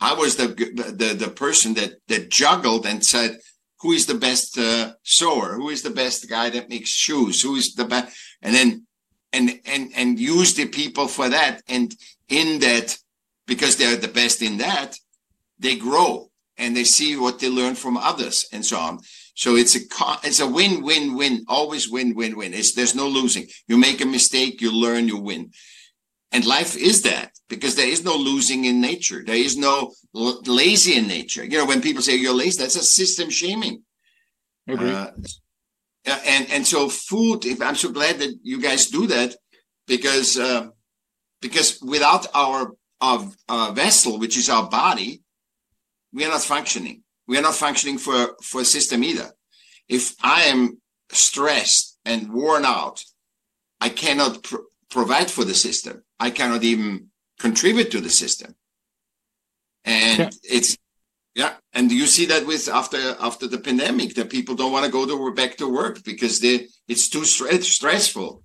I 0.01 0.15
was 0.15 0.37
the 0.37 0.49
the 0.49 1.15
the 1.15 1.31
person 1.31 1.75
that 1.75 1.95
that 2.09 2.31
juggled 2.31 2.87
and 2.87 3.05
said, 3.05 3.39
who 3.81 3.93
is 3.93 4.07
the 4.07 4.15
best 4.15 4.59
uh, 4.59 4.93
sewer 5.03 5.55
who 5.55 5.71
is 5.71 5.83
the 5.83 5.91
best 5.91 6.29
guy 6.29 6.51
that 6.51 6.69
makes 6.69 6.91
shoes 6.91 7.43
who 7.43 7.55
is 7.57 7.75
the 7.75 7.85
best 7.85 8.17
and 8.43 8.55
then 8.55 8.87
and 9.33 9.61
and 9.67 9.91
and 9.95 10.19
use 10.19 10.55
the 10.55 10.67
people 10.67 11.07
for 11.07 11.29
that 11.29 11.63
and 11.69 11.95
in 12.29 12.61
that 12.61 12.97
because 13.47 13.77
they're 13.77 13.97
the 13.97 14.09
best 14.09 14.43
in 14.43 14.59
that 14.59 14.97
they 15.59 15.77
grow 15.77 16.28
and 16.59 16.77
they 16.77 16.85
see 16.85 17.17
what 17.17 17.39
they 17.39 17.49
learn 17.49 17.75
from 17.75 17.97
others 17.97 18.47
and 18.53 18.65
so 18.65 18.79
on 18.79 18.99
so 19.35 19.57
it's 19.57 19.77
a 19.77 19.81
it's 20.25 20.41
a 20.41 20.49
win 20.49 20.83
win 20.83 21.15
win 21.15 21.45
always 21.49 21.89
win 21.91 22.15
win 22.15 22.37
win 22.37 22.55
it's 22.55 22.73
there's 22.75 22.95
no 22.95 23.07
losing 23.07 23.47
you 23.67 23.77
make 23.77 24.01
a 24.01 24.07
mistake 24.07 24.61
you 24.61 24.73
learn 24.73 25.09
you 25.09 25.19
win 25.19 25.51
and 26.33 26.45
life 26.45 26.77
is 26.77 27.03
that 27.03 27.33
because 27.49 27.75
there 27.75 27.89
is 27.89 28.05
no 28.05 28.15
losing 28.15 28.67
in 28.67 28.81
nature. 28.81 29.23
There 29.25 29.37
is 29.37 29.57
no 29.57 29.93
lazy 30.13 30.97
in 30.97 31.09
nature. 31.09 31.45
You 31.45 31.59
know, 31.59 31.67
when 31.67 31.81
people 31.81 32.03
say 32.03 32.17
you're 32.17 32.35
lazy, 32.35 32.63
that's 32.63 32.77
a 32.77 32.83
system 32.83 33.31
shaming. 33.31 33.83
Agree. 34.69 34.91
Uh, 34.91 35.11
and 36.05 36.51
and 36.51 36.67
so 36.67 36.89
food. 36.89 37.47
If 37.47 37.63
I'm 37.63 37.77
so 37.77 37.91
glad 37.91 38.19
that 38.19 38.35
you 38.43 38.61
guys 38.61 38.87
do 38.87 39.07
that 39.07 39.35
because 39.87 40.39
uh, 40.39 40.69
because 41.41 41.81
without 41.81 42.27
our 42.35 42.73
our, 43.01 43.27
our 43.49 43.73
vessel, 43.73 44.19
which 44.19 44.37
is 44.37 44.51
our 44.51 44.69
body, 44.69 45.23
we 46.19 46.25
are 46.25 46.31
not 46.31 46.43
functioning. 46.43 47.05
We 47.29 47.39
are 47.39 47.43
not 47.43 47.55
functioning 47.55 47.99
for 47.99 48.35
for 48.43 48.61
a 48.63 48.73
system 48.77 49.05
either. 49.05 49.31
If 49.89 50.17
I 50.21 50.41
am 50.53 50.81
stressed 51.11 51.97
and 52.05 52.33
worn 52.33 52.65
out, 52.65 53.05
I 53.81 53.89
cannot 53.89 54.43
pr- 54.43 54.67
provide 54.91 55.31
for 55.31 55.45
the 55.45 55.55
system. 55.55 56.03
I 56.19 56.31
cannot 56.31 56.65
even 56.65 57.11
contribute 57.39 57.91
to 57.93 58.01
the 58.01 58.11
system. 58.11 58.57
And 59.85 60.19
yeah. 60.19 60.31
it's 60.57 60.77
yeah, 61.37 61.55
and 61.73 61.93
you 61.93 62.07
see 62.07 62.27
that 62.27 62.47
with 62.49 62.69
after 62.69 63.01
after 63.21 63.47
the 63.47 63.61
pandemic 63.69 64.17
that 64.17 64.29
people 64.37 64.57
don't 64.57 64.73
want 64.73 64.87
to 64.87 64.91
go 64.91 65.07
to 65.07 65.35
back 65.41 65.57
to 65.59 65.73
work 65.73 66.03
because 66.03 66.41
they 66.41 66.67
it's 66.89 67.09
too 67.09 67.25
stressful. 67.25 68.43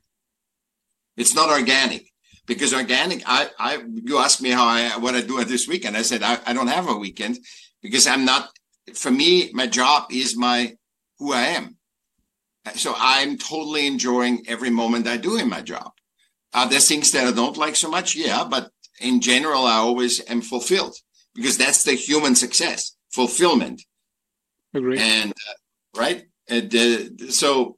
It's 1.17 1.33
not 1.33 1.49
organic 1.49 2.12
because 2.45 2.73
organic. 2.73 3.23
I 3.25 3.49
I 3.59 3.83
you 3.93 4.17
asked 4.17 4.41
me 4.41 4.49
how 4.49 4.65
I 4.65 4.97
what 4.97 5.15
I 5.15 5.21
do 5.21 5.39
at 5.39 5.47
this 5.47 5.67
weekend. 5.67 5.97
I 5.97 6.01
said 6.01 6.23
I, 6.23 6.39
I 6.45 6.53
don't 6.53 6.67
have 6.67 6.89
a 6.89 6.95
weekend 6.95 7.39
because 7.81 8.07
I'm 8.07 8.25
not. 8.25 8.49
For 8.93 9.11
me, 9.11 9.49
my 9.53 9.67
job 9.67 10.11
is 10.11 10.37
my 10.37 10.75
who 11.19 11.33
I 11.33 11.43
am. 11.57 11.77
So 12.75 12.93
I'm 12.97 13.37
totally 13.37 13.87
enjoying 13.87 14.43
every 14.47 14.69
moment 14.69 15.07
I 15.07 15.17
do 15.17 15.37
in 15.37 15.49
my 15.49 15.61
job. 15.61 15.91
Are 16.53 16.69
there 16.69 16.79
things 16.79 17.11
that 17.11 17.27
I 17.27 17.31
don't 17.31 17.57
like 17.57 17.75
so 17.75 17.89
much? 17.89 18.15
Yeah, 18.15 18.45
but 18.49 18.69
in 19.01 19.21
general, 19.21 19.65
I 19.65 19.75
always 19.75 20.21
am 20.29 20.41
fulfilled 20.41 20.95
because 21.33 21.57
that's 21.57 21.83
the 21.83 21.93
human 21.93 22.35
success, 22.35 22.95
fulfillment. 23.11 23.81
Agree. 24.73 24.97
And 24.99 25.31
uh, 25.31 25.99
right, 25.99 26.23
and, 26.47 26.73
uh, 26.75 27.31
so 27.31 27.77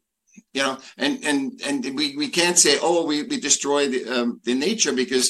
you 0.56 0.64
know, 0.64 0.78
and 0.98 1.24
and 1.24 1.62
and 1.66 1.98
we, 1.98 2.16
we 2.16 2.30
can't 2.30 2.58
say, 2.58 2.78
oh, 2.82 3.06
we 3.06 3.24
we 3.24 3.40
destroy 3.40 3.88
the 3.88 4.02
um, 4.08 4.40
the 4.44 4.56
nature 4.56 4.94
because 4.94 5.28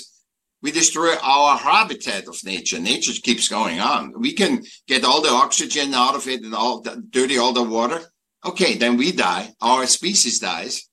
we 0.62 0.72
destroy 0.72 1.15
our 1.22 1.58
habitat 1.58 2.27
of 2.27 2.44
nature. 2.44 2.79
Nature 2.79 3.13
keeps 3.22 3.48
going 3.48 3.79
on. 3.79 4.13
We 4.20 4.34
can 4.34 4.63
get 4.88 5.03
all 5.03 5.22
the 5.22 5.29
oxygen 5.44 5.94
out 5.94 6.15
of 6.15 6.27
it 6.27 6.44
and 6.44 6.55
all 6.55 6.82
the, 6.82 7.03
dirty 7.10 7.38
all 7.38 7.53
the 7.53 7.63
water. 7.77 8.00
Okay, 8.46 8.75
then 8.75 8.98
we 8.98 9.12
die. 9.12 9.53
Our 9.62 9.86
species 9.88 10.39
dies 10.39 10.88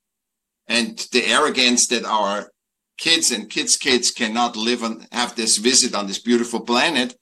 and 0.66 0.98
the 1.12 1.26
arrogance 1.26 1.86
that 1.88 2.04
our 2.04 2.50
kids 2.98 3.30
and 3.30 3.50
kids' 3.50 3.76
kids 3.76 4.10
cannot 4.10 4.56
live 4.56 4.82
and 4.82 5.06
have 5.12 5.34
this 5.34 5.58
visit 5.58 5.94
on 5.94 6.06
this 6.06 6.20
beautiful 6.20 6.60
planet, 6.60 7.16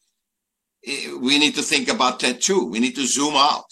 eh, 0.86 1.14
we 1.18 1.38
need 1.38 1.54
to 1.54 1.62
think 1.62 1.88
about 1.88 2.20
that 2.20 2.40
too. 2.40 2.66
We 2.66 2.80
need 2.80 2.94
to 2.96 3.06
zoom 3.06 3.34
out 3.34 3.70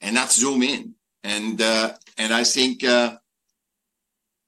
and 0.00 0.14
not 0.14 0.32
zoom 0.32 0.62
in. 0.62 0.94
And 1.22 1.60
uh, 1.60 1.94
and 2.20 2.34
I 2.34 2.44
think 2.44 2.84
uh, 2.84 3.16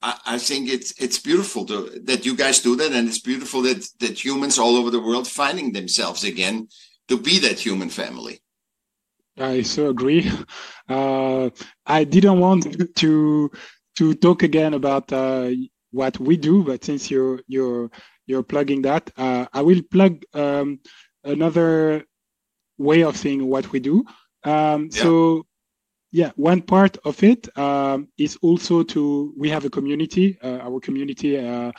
I, 0.03 0.19
I, 0.35 0.39
think 0.39 0.69
it's 0.69 0.93
it's 1.01 1.19
beautiful 1.19 1.65
to, 1.67 2.01
that 2.05 2.27
you 2.27 2.37
guys 2.37 2.61
do 2.61 2.77
that, 2.77 2.93
and 2.93 3.09
it's 3.09 3.21
beautiful 3.21 3.63
that 3.63 3.89
that 4.01 4.23
humans 4.25 4.59
all 4.59 4.77
over 4.77 4.91
the 4.91 5.01
world 5.01 5.27
finding 5.27 5.73
themselves 5.73 6.23
again 6.23 6.69
to 7.09 7.17
be 7.17 7.39
that 7.41 7.59
human 7.59 7.89
family. 7.89 8.43
I 9.39 9.63
so 9.63 9.89
agree. 9.89 10.31
Uh, 10.89 11.49
I 11.87 12.05
didn't 12.05 12.39
want 12.41 12.63
to 12.97 13.51
to 13.97 14.15
talk 14.15 14.43
again 14.43 14.75
about 14.75 15.11
uh, 15.13 15.51
what 15.91 16.19
we 16.21 16.37
do, 16.37 16.65
but 16.65 16.85
since 16.85 17.11
you're 17.11 17.41
you're 17.47 17.91
you're 18.27 18.43
plugging 18.43 18.83
that, 18.83 19.11
uh, 19.17 19.47
I 19.53 19.63
will 19.63 19.83
plug 19.91 20.23
um, 20.35 20.81
another 21.25 22.05
way 22.77 23.05
of 23.05 23.17
seeing 23.17 23.47
what 23.47 23.73
we 23.73 23.81
do. 23.81 24.05
Um, 24.45 24.91
yeah. 24.93 25.03
So 25.03 25.47
yeah, 26.13 26.31
one 26.37 26.63
part 26.63 26.99
of 27.05 27.23
it 27.23 27.49
um, 27.59 28.09
is 28.19 28.37
also 28.43 28.83
to 28.85 29.35
we 29.37 29.49
have 29.49 29.65
a 29.65 29.71
community. 29.71 30.39
Uh, 30.43 30.59
our 30.59 30.79
community 30.79 31.39
uh, 31.39 31.73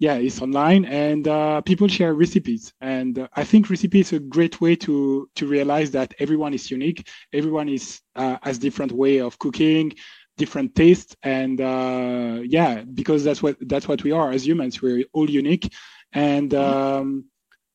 yeah, 0.00 0.14
it's 0.14 0.40
online, 0.40 0.84
and 0.84 1.26
uh, 1.26 1.60
people 1.62 1.88
share 1.88 2.14
recipes. 2.14 2.72
And 2.80 3.18
uh, 3.18 3.28
I 3.34 3.42
think 3.44 3.68
recipe 3.68 4.00
is 4.00 4.12
a 4.12 4.20
great 4.20 4.60
way 4.60 4.76
to 4.76 5.28
to 5.34 5.46
realize 5.46 5.90
that 5.92 6.14
everyone 6.18 6.54
is 6.54 6.70
unique. 6.70 7.08
Everyone 7.32 7.68
is 7.68 8.00
uh, 8.14 8.36
has 8.42 8.58
different 8.58 8.92
way 8.92 9.18
of 9.18 9.38
cooking, 9.38 9.94
different 10.36 10.74
tastes, 10.76 11.16
and 11.22 11.60
uh, 11.60 12.40
yeah, 12.44 12.82
because 12.82 13.24
that's 13.24 13.42
what 13.42 13.56
that's 13.62 13.88
what 13.88 14.04
we 14.04 14.12
are 14.12 14.30
as 14.30 14.46
humans. 14.46 14.80
We're 14.80 15.04
all 15.12 15.28
unique, 15.28 15.72
and 16.12 16.50
mm-hmm. 16.50 17.00
um, 17.00 17.24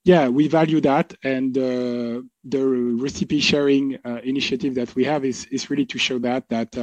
yeah, 0.04 0.28
we 0.28 0.48
value 0.48 0.82
that. 0.82 1.14
And 1.24 1.58
uh, 1.58 2.22
the 2.44 2.66
recipe 3.00 3.40
sharing 3.40 3.98
uh, 4.06 4.20
initiative 4.24 4.76
that 4.76 4.94
we 4.96 5.04
have 5.06 5.24
is 5.26 5.46
is 5.46 5.70
really 5.70 5.86
to 5.88 5.98
show 5.98 6.20
that 6.20 6.50
that 6.50 6.76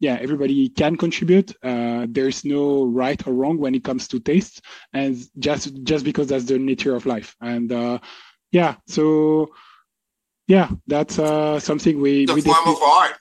yeah, 0.00 0.16
everybody 0.20 0.70
can 0.70 0.96
contribute. 0.96 1.54
Uh, 1.62 2.06
there's 2.08 2.44
no 2.44 2.86
right 2.86 3.24
or 3.26 3.34
wrong 3.34 3.58
when 3.58 3.74
it 3.74 3.84
comes 3.84 4.08
to 4.08 4.18
taste, 4.18 4.62
and 4.94 5.16
just 5.38 5.82
just 5.84 6.04
because 6.04 6.28
that's 6.28 6.46
the 6.46 6.58
nature 6.58 6.96
of 6.96 7.04
life. 7.04 7.36
And 7.40 7.70
uh, 7.70 7.98
yeah, 8.50 8.76
so 8.86 9.50
yeah, 10.48 10.70
that's 10.86 11.18
uh, 11.18 11.60
something 11.60 12.00
we. 12.00 12.24
The 12.24 12.34
we 12.34 12.40
form 12.40 12.66
of 12.66 12.82
art, 12.82 13.20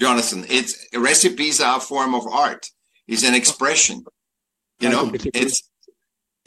Jonathan. 0.00 0.44
It's 0.48 0.86
recipes 0.92 1.60
are 1.60 1.78
a 1.78 1.80
form 1.80 2.16
of 2.16 2.26
art. 2.26 2.68
It's 3.06 3.22
an 3.22 3.34
expression. 3.34 4.04
You 4.80 4.90
know, 4.90 5.12
it's 5.14 5.62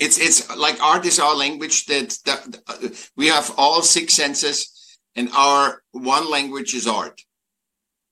it's 0.02 0.18
it's 0.18 0.40
like 0.58 0.82
art 0.82 1.06
is 1.06 1.20
our 1.20 1.36
language 1.36 1.86
that, 1.86 2.18
that 2.26 2.60
uh, 2.68 2.88
we 3.16 3.28
have 3.28 3.54
all 3.56 3.84
six 3.84 4.16
senses, 4.16 5.00
and 5.16 5.30
our 5.32 5.84
one 5.92 6.30
language 6.30 6.74
is 6.74 6.88
art. 6.88 7.22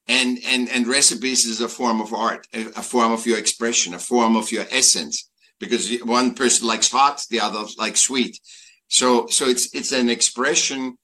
And 0.08 0.40
and 0.46 0.70
and 0.70 0.88
recipes 0.88 1.46
is 1.46 1.62
a 1.62 1.70
form 1.70 2.00
of 2.02 2.14
art 2.14 2.48
a, 2.54 2.82
form 2.82 3.12
of 3.12 3.26
your 3.28 3.38
expression 3.38 3.94
a 3.94 4.00
form 4.00 4.36
of 4.36 4.52
your 4.52 4.66
essence 4.72 5.30
because 5.60 5.84
one 6.04 6.34
person 6.34 6.68
likes 6.68 6.92
hot 6.92 7.24
the 7.30 7.40
other 7.40 7.64
likes 7.78 8.02
sweet. 8.02 8.40
So 8.88 9.28
so 9.28 9.46
it's 9.46 9.74
it's 9.76 9.92
an 9.92 10.10
expression 10.10 10.98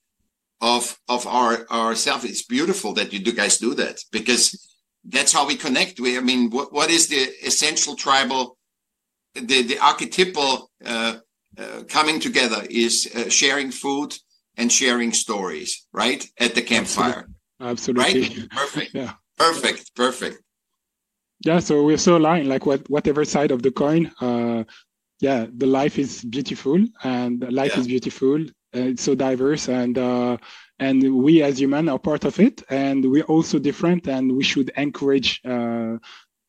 of 0.61 0.99
of 1.07 1.27
our 1.27 1.67
ourself. 1.69 2.25
It's 2.25 2.45
beautiful 2.45 2.93
that 2.93 3.11
you 3.13 3.19
do 3.19 3.31
guys 3.31 3.57
do 3.57 3.73
that 3.75 3.99
because 4.11 4.43
that's 5.03 5.33
how 5.33 5.45
we 5.47 5.55
connect. 5.55 5.99
We 5.99 6.17
i 6.17 6.21
mean 6.21 6.49
what, 6.49 6.73
what 6.73 6.89
is 6.89 7.07
the 7.07 7.23
essential 7.43 7.95
tribal 7.95 8.54
the 9.35 9.61
the 9.63 9.79
archetypal 9.79 10.71
uh, 10.85 11.15
uh, 11.57 11.83
coming 11.87 12.19
together 12.19 12.65
is 12.69 13.09
uh, 13.15 13.29
sharing 13.29 13.71
food 13.71 14.15
and 14.57 14.71
sharing 14.71 15.13
stories 15.13 15.85
right 15.93 16.25
at 16.39 16.55
the 16.55 16.61
campfire. 16.61 17.27
absolutely. 17.61 18.21
Right? 18.21 18.49
Perfect. 18.49 18.93
Yeah. 19.01 19.13
Perfect 19.37 19.95
perfect. 19.95 20.41
Yeah 21.45 21.59
so 21.59 21.83
we're 21.83 21.97
so 21.97 22.17
aligned 22.17 22.47
like 22.47 22.65
what 22.65 22.89
whatever 22.89 23.25
side 23.25 23.51
of 23.51 23.61
the 23.61 23.71
coin 23.71 24.11
uh 24.21 24.63
yeah 25.19 25.45
the 25.57 25.65
life 25.65 25.99
is 25.99 26.23
beautiful 26.23 26.83
and 27.03 27.51
life 27.51 27.73
yeah. 27.73 27.81
is 27.81 27.87
beautiful 27.87 28.43
it's 28.73 29.03
so 29.03 29.15
diverse 29.15 29.67
and 29.69 29.97
uh 29.97 30.37
and 30.79 31.23
we 31.23 31.41
as 31.41 31.59
human 31.59 31.87
are 31.89 31.99
part 31.99 32.25
of 32.25 32.39
it 32.39 32.63
and 32.69 33.09
we're 33.09 33.23
also 33.23 33.59
different 33.59 34.07
and 34.07 34.35
we 34.35 34.43
should 34.43 34.69
encourage 34.77 35.41
uh 35.45 35.97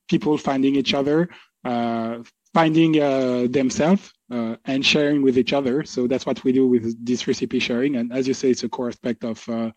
people 0.09 0.39
finding 0.39 0.77
each 0.77 0.95
other 0.95 1.29
uh 1.65 2.19
finding 2.55 3.01
uh, 3.01 3.47
themselves 3.51 4.13
uh, 4.31 4.57
and 4.65 4.85
sharing 4.85 5.23
with 5.23 5.39
each 5.39 5.53
other. 5.53 5.85
So 5.85 6.07
that's 6.07 6.27
what 6.27 6.43
we 6.45 6.53
do 6.53 6.67
with 6.67 7.05
this 7.05 7.27
recipe 7.29 7.59
sharing. 7.59 7.97
And 7.97 8.13
as 8.13 8.27
you 8.29 8.35
say, 8.35 8.51
it's 8.51 8.65
a 8.65 8.69
core 8.69 8.89
aspect 8.89 9.25
of 9.25 9.47
uh, 9.49 9.71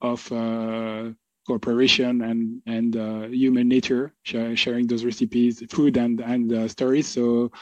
of 0.00 0.30
uh, 0.32 1.10
cooperation 1.46 2.22
and 2.22 2.62
and 2.66 2.96
uh, 2.96 3.22
human 3.28 3.68
nature, 3.68 4.14
sh- 4.24 4.54
sharing 4.56 4.86
those 4.86 5.04
recipes, 5.04 5.62
food 5.70 5.96
and 5.96 6.20
and 6.20 6.52
uh, 6.52 6.68
stories. 6.68 7.08
So 7.08 7.52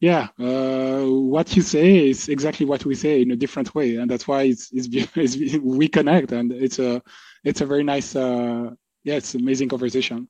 yeah, 0.00 0.28
what 0.38 1.56
you 1.56 1.62
say 1.62 2.08
is 2.10 2.28
exactly 2.28 2.66
what 2.66 2.84
we 2.84 2.94
say 2.94 3.22
in 3.22 3.30
a 3.30 3.36
different 3.36 3.74
way, 3.74 3.96
and 3.96 4.10
that's 4.10 4.28
why 4.28 4.42
it's, 4.42 4.70
it's, 4.72 4.88
it's 5.16 5.56
we 5.58 5.88
connect, 5.88 6.32
and 6.32 6.52
it's 6.52 6.78
a 6.78 7.02
it's 7.44 7.60
a 7.60 7.66
very 7.66 7.84
nice, 7.84 8.14
yeah, 8.14 8.70
it's 9.04 9.34
amazing 9.34 9.68
conversation. 9.68 10.28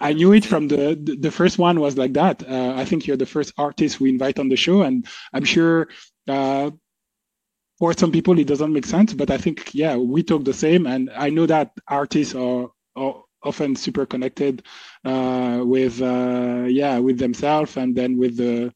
I 0.00 0.12
knew 0.12 0.32
it 0.32 0.44
from 0.44 0.68
the 0.68 0.94
the 1.20 1.30
first 1.30 1.58
one 1.58 1.80
was 1.80 1.96
like 1.96 2.14
that. 2.14 2.48
Uh, 2.48 2.74
I 2.76 2.84
think 2.84 3.06
you're 3.06 3.16
the 3.16 3.26
first 3.26 3.52
artist 3.56 4.00
we 4.00 4.10
invite 4.10 4.38
on 4.38 4.48
the 4.48 4.56
show, 4.56 4.82
and 4.82 5.06
I'm 5.32 5.44
sure 5.44 5.88
uh, 6.28 6.70
for 7.82 7.92
some 7.92 8.12
people 8.12 8.38
it 8.38 8.46
doesn't 8.46 8.72
make 8.72 8.86
sense 8.86 9.12
but 9.12 9.28
i 9.28 9.36
think 9.36 9.74
yeah 9.74 9.96
we 9.96 10.22
talk 10.22 10.44
the 10.44 10.52
same 10.52 10.86
and 10.86 11.10
i 11.16 11.28
know 11.28 11.46
that 11.46 11.72
artists 11.88 12.32
are, 12.32 12.70
are 12.94 13.24
often 13.42 13.74
super 13.74 14.06
connected 14.06 14.62
uh, 15.04 15.60
with 15.64 16.00
uh, 16.00 16.64
yeah 16.68 16.98
with 16.98 17.18
themselves 17.18 17.76
and 17.76 17.96
then 17.96 18.16
with 18.16 18.36
the 18.36 18.72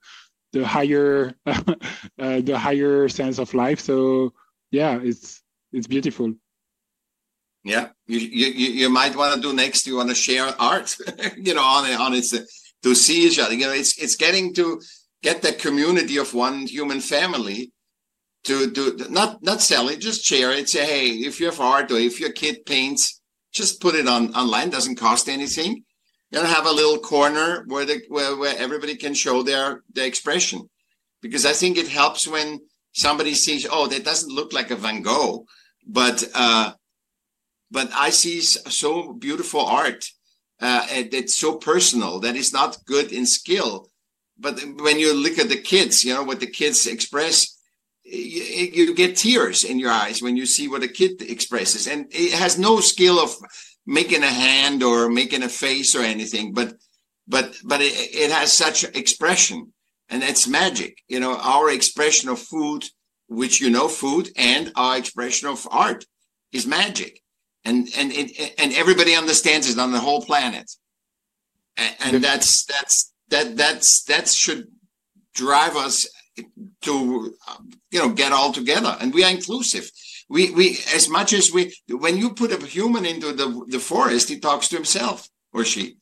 the 0.53 0.67
higher 0.67 1.33
uh, 1.47 2.41
the 2.41 2.59
higher 2.59 3.09
sense 3.09 3.39
of 3.39 3.55
life 3.55 3.79
so 3.79 4.33
yeah 4.73 4.99
it's 5.01 5.41
it's 5.73 5.87
beautiful 5.87 6.35
yeah 7.67 7.89
you 8.07 8.19
you, 8.19 8.69
you 8.83 8.89
might 8.89 9.17
want 9.17 9.35
to 9.35 9.41
do 9.41 9.53
next 9.53 9.87
you 9.87 9.97
want 9.97 10.09
to 10.09 10.15
share 10.15 10.49
art 10.59 10.97
you 11.37 11.55
know 11.55 11.63
on 11.63 11.91
on 12.05 12.15
it 12.15 12.27
to 12.83 12.95
see 12.95 13.27
each 13.27 13.39
other 13.39 13.55
you 13.55 13.67
know 13.67 13.73
it's 13.73 13.99
it's 14.03 14.17
getting 14.17 14.55
to 14.55 14.81
get 15.23 15.43
the 15.43 15.53
community 15.53 16.17
of 16.17 16.35
one 16.35 16.67
human 16.67 17.01
family 17.01 17.73
to 18.47 18.71
do 18.71 18.97
not 19.11 19.43
not 19.43 19.61
sell 19.61 19.89
it, 19.89 20.01
just 20.01 20.25
share 20.25 20.53
it. 20.53 20.69
Say, 20.69 20.87
hey, 20.87 21.09
if 21.29 21.41
you 21.41 21.47
have 21.47 21.61
art 21.61 21.91
or 21.91 21.99
if 21.99 22.21
your 22.21 22.33
kid 22.33 22.65
paints, 22.65 23.21
just 23.53 23.81
put 23.81 23.95
it 23.95 24.09
on 24.09 24.35
online. 24.35 24.71
Doesn't 24.71 24.97
cost 24.97 25.29
anything. 25.29 25.83
You 26.31 26.39
know, 26.39 26.45
have 26.45 26.67
a 26.67 26.73
little 26.73 26.99
corner 26.99 27.65
where 27.67 27.85
the 27.85 28.03
where, 28.09 28.37
where 28.37 28.57
everybody 28.57 28.97
can 28.97 29.15
show 29.15 29.43
their 29.43 29.83
their 29.93 30.07
expression, 30.07 30.69
because 31.21 31.45
I 31.45 31.53
think 31.53 31.77
it 31.77 31.89
helps 31.89 32.27
when 32.27 32.61
somebody 32.93 33.35
sees, 33.35 33.67
oh, 33.71 33.87
that 33.89 34.05
doesn't 34.05 34.35
look 34.35 34.53
like 34.53 34.71
a 34.71 34.77
Van 34.77 35.03
Gogh, 35.03 35.45
but 35.87 36.25
uh, 36.35 36.73
but 37.71 37.91
I 37.95 38.11
see 38.11 38.41
so 38.41 39.13
beautiful 39.13 39.61
art 39.61 40.05
uh, 40.61 40.87
that's 41.11 41.35
so 41.35 41.57
personal 41.57 42.21
that 42.21 42.37
is 42.37 42.53
not 42.53 42.85
good 42.87 43.13
in 43.13 43.27
skill. 43.27 43.91
But 44.39 44.61
when 44.81 44.99
you 44.99 45.15
look 45.15 45.39
at 45.39 45.49
the 45.49 45.61
kids, 45.61 46.05
you 46.05 46.15
know 46.15 46.23
what 46.23 46.41
the 46.41 46.47
kids 46.47 46.87
express 46.87 47.57
you, 48.07 48.43
you 48.87 48.95
get 48.95 49.17
tears 49.17 49.65
in 49.65 49.79
your 49.79 49.91
eyes 49.91 50.23
when 50.23 50.37
you 50.37 50.47
see 50.47 50.69
what 50.69 50.83
a 50.83 50.89
kid 50.89 51.23
expresses. 51.23 51.87
And 51.87 52.07
it 52.11 52.33
has 52.33 52.59
no 52.59 52.81
skill 52.81 53.19
of 53.19 53.35
making 53.87 54.23
a 54.23 54.29
hand 54.29 54.83
or 54.83 55.09
making 55.09 55.43
a 55.43 55.49
face 55.49 55.95
or 55.95 56.03
anything 56.03 56.53
but 56.53 56.75
but 57.29 57.57
but 57.65 57.81
it, 57.81 57.93
it 57.93 58.31
has 58.31 58.53
such 58.53 58.85
expression. 58.85 59.73
And 60.09 60.23
it's 60.23 60.47
magic 60.47 60.99
you 61.09 61.21
know 61.21 61.37
our 61.37 61.71
expression 61.71 62.29
of 62.29 62.39
food 62.39 62.85
which 63.29 63.61
you 63.61 63.71
know 63.71 63.89
food 63.89 64.31
and 64.37 64.73
our 64.77 64.97
expression 64.97 65.49
of 65.49 65.67
art 65.71 66.05
is 66.53 66.67
magic 66.67 67.21
and 67.67 67.89
and 67.97 68.13
it, 68.13 68.55
and 68.59 68.73
everybody 68.73 69.15
understands 69.15 69.69
it 69.69 69.79
on 69.79 69.93
the 69.93 70.01
whole 70.01 70.23
planet. 70.23 70.71
And, 71.77 71.95
and 72.15 72.25
that's 72.25 72.65
that's 72.65 73.13
that 73.29 73.57
that's 73.57 74.05
that 74.05 74.29
should 74.29 74.69
drive 75.35 75.77
us 75.77 76.09
to 76.83 77.35
you 77.91 77.99
know 77.99 78.11
get 78.11 78.33
all 78.33 78.53
together. 78.53 78.97
And 79.01 79.13
we 79.13 79.25
are 79.25 79.31
inclusive. 79.31 79.91
We 80.29 80.51
we 80.51 80.79
as 80.95 81.09
much 81.09 81.33
as 81.33 81.53
we 81.53 81.75
when 81.89 82.17
you 82.17 82.31
put 82.31 82.53
a 82.53 82.65
human 82.65 83.05
into 83.05 83.33
the 83.33 83.49
the 83.69 83.81
forest 83.81 84.29
he 84.29 84.39
talks 84.39 84.69
to 84.69 84.77
himself 84.77 85.29
or 85.53 85.65
she. 85.65 85.99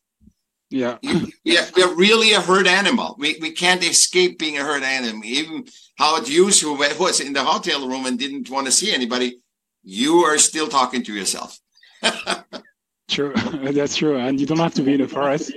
Yeah. 0.71 0.99
Yeah 1.45 1.67
we're 1.77 1.95
really 1.95 2.33
a 2.33 2.41
herd 2.41 2.67
animal. 2.67 3.17
We 3.19 3.39
we 3.41 3.53
can't 3.53 3.83
escape 3.85 4.39
being 4.39 4.59
a 4.59 4.65
herd 4.65 4.83
animal. 4.83 5.25
Even 5.25 5.65
howard 5.97 6.27
hughes 6.27 6.61
who 6.61 6.77
was 6.77 7.21
in 7.21 7.33
the 7.33 7.45
hotel 7.45 7.89
room 7.89 8.07
and 8.07 8.19
didn't 8.19 8.51
want 8.51 8.67
to 8.67 8.73
see 8.73 8.93
anybody 8.93 9.39
you 9.85 10.21
are 10.21 10.39
still 10.39 10.69
talking 10.69 11.05
to 11.05 11.15
yourself. 11.15 11.59
True. 13.09 13.35
That's 13.73 13.97
true. 13.97 14.17
And 14.17 14.41
you 14.41 14.47
don't 14.47 14.59
have 14.59 14.75
to 14.75 14.83
be 14.83 14.95
in 14.95 15.03
a 15.03 15.09
forest. 15.09 15.53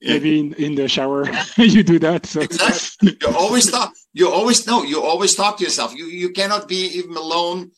Maybe 0.00 0.40
in, 0.40 0.54
in 0.54 0.74
the 0.74 0.88
shower 0.88 1.28
you 1.56 1.82
do 1.82 1.98
that 2.00 2.26
so. 2.26 2.40
Exactly. 2.40 3.16
you 3.20 3.36
always 3.36 3.70
talk 3.70 3.94
you 4.12 4.30
always 4.30 4.66
know 4.66 4.82
you 4.82 5.02
always 5.02 5.34
talk 5.34 5.56
to 5.58 5.64
yourself. 5.64 5.94
You 5.94 6.06
you 6.06 6.30
cannot 6.30 6.68
be 6.68 6.86
even 6.98 7.16
alone. 7.16 7.70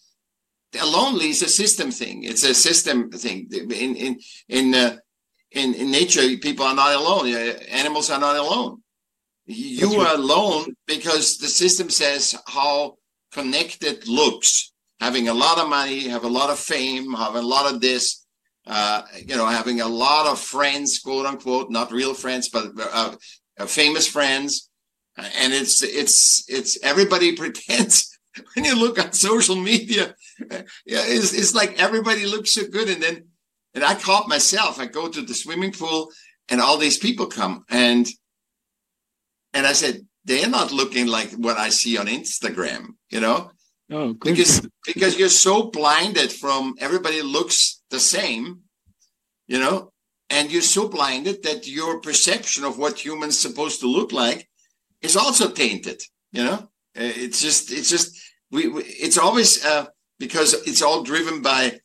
Lonely 0.83 1.31
is 1.31 1.43
a 1.43 1.49
system 1.49 1.91
thing. 1.91 2.25
It's 2.25 2.45
a 2.45 2.55
system 2.55 3.11
thing. 3.11 3.49
In 3.53 3.97
in 3.97 4.19
in 4.49 4.75
uh, 4.75 4.97
in, 5.53 5.75
in 5.75 5.91
nature 5.91 6.23
people 6.39 6.67
are 6.67 6.75
not 6.75 6.95
alone. 6.95 7.29
Animals 7.71 8.11
are 8.11 8.21
not 8.21 8.37
alone. 8.37 8.83
You 9.47 10.01
are 10.01 10.15
alone 10.15 10.75
because 10.87 11.39
the 11.39 11.49
system 11.49 11.91
says 11.91 12.35
how 12.49 12.97
connected 13.33 14.09
looks 14.09 14.73
having 15.01 15.29
a 15.29 15.35
lot 15.35 15.59
of 15.59 15.69
money 15.69 16.09
have 16.09 16.25
a 16.25 16.29
lot 16.29 16.51
of 16.51 16.59
fame 16.59 17.13
have 17.15 17.35
a 17.35 17.43
lot 17.43 17.73
of 17.73 17.81
this 17.81 18.27
uh, 18.67 19.03
you 19.25 19.37
know, 19.37 19.47
having 19.47 19.81
a 19.81 19.87
lot 19.87 20.27
of 20.27 20.41
friends, 20.41 20.99
quote 20.99 21.25
unquote, 21.25 21.71
not 21.71 21.93
real 21.93 22.15
friends, 22.15 22.49
but 22.49 22.67
uh, 22.81 23.15
uh 23.59 23.67
famous 23.67 24.09
friends. 24.09 24.71
And 25.17 25.53
it's 25.53 25.83
it's 25.83 26.45
it's 26.49 26.79
everybody 26.83 27.37
pretends 27.43 28.19
when 28.55 28.65
you 28.65 28.77
look 28.77 28.99
on 28.99 29.13
social 29.13 29.57
media, 29.57 30.15
yeah, 30.85 31.05
it's, 31.07 31.33
it's 31.33 31.55
like 31.55 31.81
everybody 31.81 32.27
looks 32.27 32.51
so 32.51 32.67
good. 32.67 32.89
And 32.89 33.03
then, 33.03 33.25
and 33.75 33.85
I 33.85 33.95
caught 33.95 34.29
myself. 34.29 34.79
I 34.79 34.87
go 34.87 35.09
to 35.09 35.23
the 35.23 35.35
swimming 35.35 35.73
pool, 35.73 36.11
and 36.49 36.61
all 36.61 36.77
these 36.77 36.99
people 36.99 37.27
come, 37.27 37.65
and 37.71 38.07
And 39.55 39.67
I 39.67 39.73
said, 39.73 40.07
they're 40.25 40.51
not 40.51 40.73
looking 40.73 41.07
like 41.07 41.31
what 41.33 41.57
I 41.57 41.71
see 41.71 41.97
on 41.97 42.07
Instagram, 42.09 42.97
you 43.09 43.21
know? 43.21 43.53
Oh. 43.91 44.15
Because 44.15 44.67
because 44.85 45.19
you're 45.19 45.29
so 45.29 45.71
blinded 45.71 46.33
from 46.33 46.75
everybody 46.81 47.23
looks 47.23 47.83
the 47.91 48.01
same, 48.01 48.63
you 49.47 49.59
know, 49.61 49.93
and 50.29 50.51
you're 50.51 50.63
so 50.63 50.89
blinded 50.89 51.43
that 51.45 51.69
your 51.69 52.01
perception 52.01 52.65
of 52.65 52.79
what 52.79 53.05
humans 53.05 53.39
supposed 53.39 53.81
to 53.81 53.87
look 53.87 54.13
like 54.13 54.49
is 55.03 55.17
also 55.17 55.51
tainted, 55.51 56.03
you 56.33 56.43
know? 56.43 56.69
It's 56.95 57.41
just 57.41 57.71
it's 57.71 57.91
just 57.91 58.19
we, 58.51 58.69
we 58.69 58.83
it's 58.85 59.19
always 59.19 59.65
uh, 59.65 59.87
because 60.19 60.55
it's 60.67 60.83
all 60.83 61.03
driven 61.03 61.43
by 61.43 61.79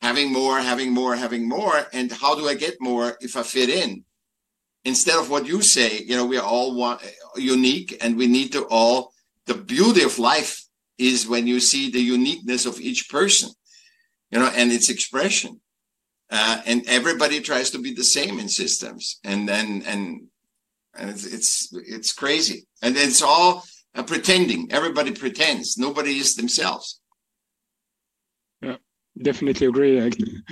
having 0.00 0.32
more, 0.32 0.58
having 0.58 0.92
more, 0.92 1.14
having 1.16 1.48
more. 1.48 1.86
And 1.92 2.10
how 2.10 2.34
do 2.34 2.48
I 2.48 2.54
get 2.54 2.76
more 2.80 3.16
if 3.20 3.36
I 3.36 3.42
fit 3.42 3.68
in? 3.68 4.04
Instead 4.84 5.16
of 5.16 5.30
what 5.30 5.46
you 5.46 5.62
say, 5.62 5.98
you 5.98 6.16
know, 6.16 6.26
we 6.26 6.38
are 6.38 6.44
all 6.44 6.74
one, 6.74 6.98
unique 7.36 7.98
and 8.00 8.16
we 8.16 8.26
need 8.26 8.52
to 8.52 8.64
all, 8.64 9.12
the 9.46 9.54
beauty 9.54 10.02
of 10.02 10.18
life 10.18 10.64
is 11.02 11.26
when 11.26 11.46
you 11.46 11.60
see 11.60 11.90
the 11.90 12.00
uniqueness 12.00 12.66
of 12.66 12.80
each 12.80 13.10
person, 13.10 13.50
you 14.30 14.38
know, 14.38 14.50
and 14.54 14.72
its 14.72 14.88
expression. 14.88 15.60
Uh, 16.30 16.62
and 16.64 16.82
everybody 16.86 17.40
tries 17.40 17.70
to 17.70 17.78
be 17.78 17.92
the 17.92 18.04
same 18.04 18.38
in 18.38 18.48
systems. 18.48 19.18
And 19.24 19.48
then, 19.48 19.82
and, 19.86 20.22
and 20.96 21.10
it's, 21.10 21.26
it's, 21.26 21.68
it's 21.72 22.12
crazy. 22.12 22.66
And 22.80 22.96
it's 22.96 23.20
all 23.20 23.64
uh, 23.94 24.02
pretending. 24.02 24.72
Everybody 24.72 25.12
pretends. 25.12 25.76
Nobody 25.76 26.18
is 26.18 26.36
themselves 26.36 27.00
Yeah, 28.62 28.76
definitely 29.20 29.66
agree. 29.66 30.10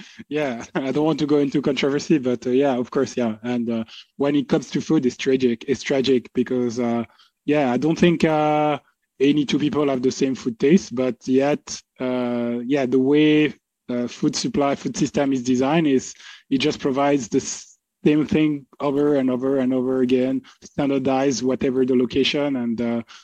yeah, 0.28 0.64
I 0.74 0.92
don't 0.92 1.06
want 1.06 1.20
to 1.20 1.26
go 1.26 1.38
into 1.38 1.62
controversy, 1.62 2.18
but 2.18 2.46
uh, 2.46 2.50
yeah, 2.50 2.76
of 2.76 2.90
course, 2.90 3.16
yeah. 3.16 3.36
And 3.42 3.70
uh, 3.70 3.84
when 4.16 4.34
it 4.36 4.48
comes 4.48 4.70
to 4.70 4.80
food, 4.82 5.06
it's 5.06 5.16
tragic. 5.16 5.64
It's 5.66 5.82
tragic 5.82 6.28
because 6.34 6.78
uh, 6.78 7.04
yeah, 7.46 7.72
I 7.72 7.78
don't 7.78 7.98
think 7.98 8.24
uh, 8.24 8.78
any 9.20 9.44
two 9.44 9.58
people 9.58 9.88
have 9.88 10.02
the 10.02 10.10
same 10.10 10.34
food 10.34 10.58
taste, 10.58 10.94
but 10.94 11.16
yet, 11.26 11.80
uh, 12.00 12.58
yeah, 12.64 12.86
the 12.86 12.98
way 12.98 13.54
uh, 13.88 14.06
food 14.06 14.34
supply, 14.36 14.74
food 14.74 14.96
system 14.96 15.32
is 15.32 15.42
designed 15.42 15.86
is 15.86 16.14
it 16.48 16.58
just 16.58 16.80
provides 16.80 17.28
the 17.28 17.40
same 17.40 18.26
thing 18.26 18.66
over 18.80 19.16
and 19.16 19.30
over 19.30 19.58
and 19.58 19.74
over 19.74 20.00
again, 20.00 20.42
standardize 20.62 21.42
whatever 21.42 21.84
the 21.84 21.94
location, 21.94 22.56
and 22.56 22.80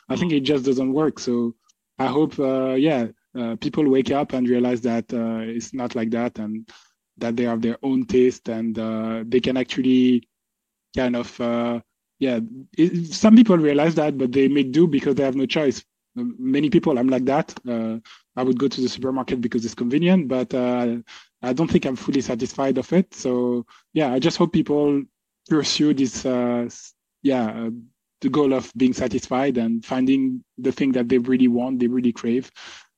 I 0.08 0.16
think 0.16 0.32
it 0.32 0.40
just 0.40 0.64
doesn't 0.66 0.92
work. 0.92 1.18
So 1.18 1.54
I 1.98 2.06
hope, 2.06 2.36
yeah, 2.38 3.06
uh, 3.36 3.56
people 3.56 3.88
wake 3.88 4.10
up 4.10 4.32
and 4.32 4.48
realize 4.48 4.80
that 4.82 5.12
uh, 5.12 5.40
it's 5.40 5.74
not 5.74 5.94
like 5.94 6.10
that 6.10 6.38
and 6.38 6.68
that 7.18 7.36
they 7.36 7.44
have 7.44 7.60
their 7.60 7.76
own 7.82 8.06
taste 8.06 8.48
and 8.48 8.78
uh, 8.78 9.24
they 9.26 9.40
can 9.40 9.56
actually 9.56 10.28
kind 10.96 11.16
of 11.16 11.40
uh, 11.40 11.80
yeah 12.18 12.40
it, 12.76 13.12
some 13.12 13.36
people 13.36 13.58
realize 13.58 13.94
that 13.94 14.16
but 14.16 14.32
they 14.32 14.48
make 14.48 14.72
do 14.72 14.86
because 14.86 15.14
they 15.14 15.24
have 15.24 15.36
no 15.36 15.46
choice. 15.46 15.84
Many 16.14 16.70
people 16.70 16.98
i'm 16.98 17.08
like 17.08 17.26
that. 17.26 17.58
Uh, 17.68 17.98
i 18.36 18.42
would 18.42 18.58
go 18.58 18.68
to 18.68 18.80
the 18.80 18.88
supermarket 18.88 19.40
because 19.40 19.64
it's 19.64 19.74
convenient 19.74 20.28
but 20.28 20.54
i 20.54 21.52
don't 21.52 21.70
think 21.70 21.84
i'm 21.84 21.96
fully 21.96 22.20
satisfied 22.20 22.78
of 22.78 22.92
it. 22.92 23.14
So 23.14 23.66
yeah 23.92 24.12
i 24.12 24.18
just 24.18 24.38
hope 24.38 24.52
people 24.52 25.02
pursue 25.48 25.94
this 25.94 26.24
yeah 27.22 27.68
the 28.22 28.28
goal 28.30 28.54
of 28.54 28.72
being 28.76 28.94
satisfied 28.94 29.58
and 29.58 29.84
finding 29.84 30.42
the 30.56 30.72
thing 30.72 30.92
that 30.92 31.08
they 31.08 31.18
really 31.18 31.48
want 31.48 31.78
they 31.78 31.86
really 31.86 32.12
crave. 32.12 32.50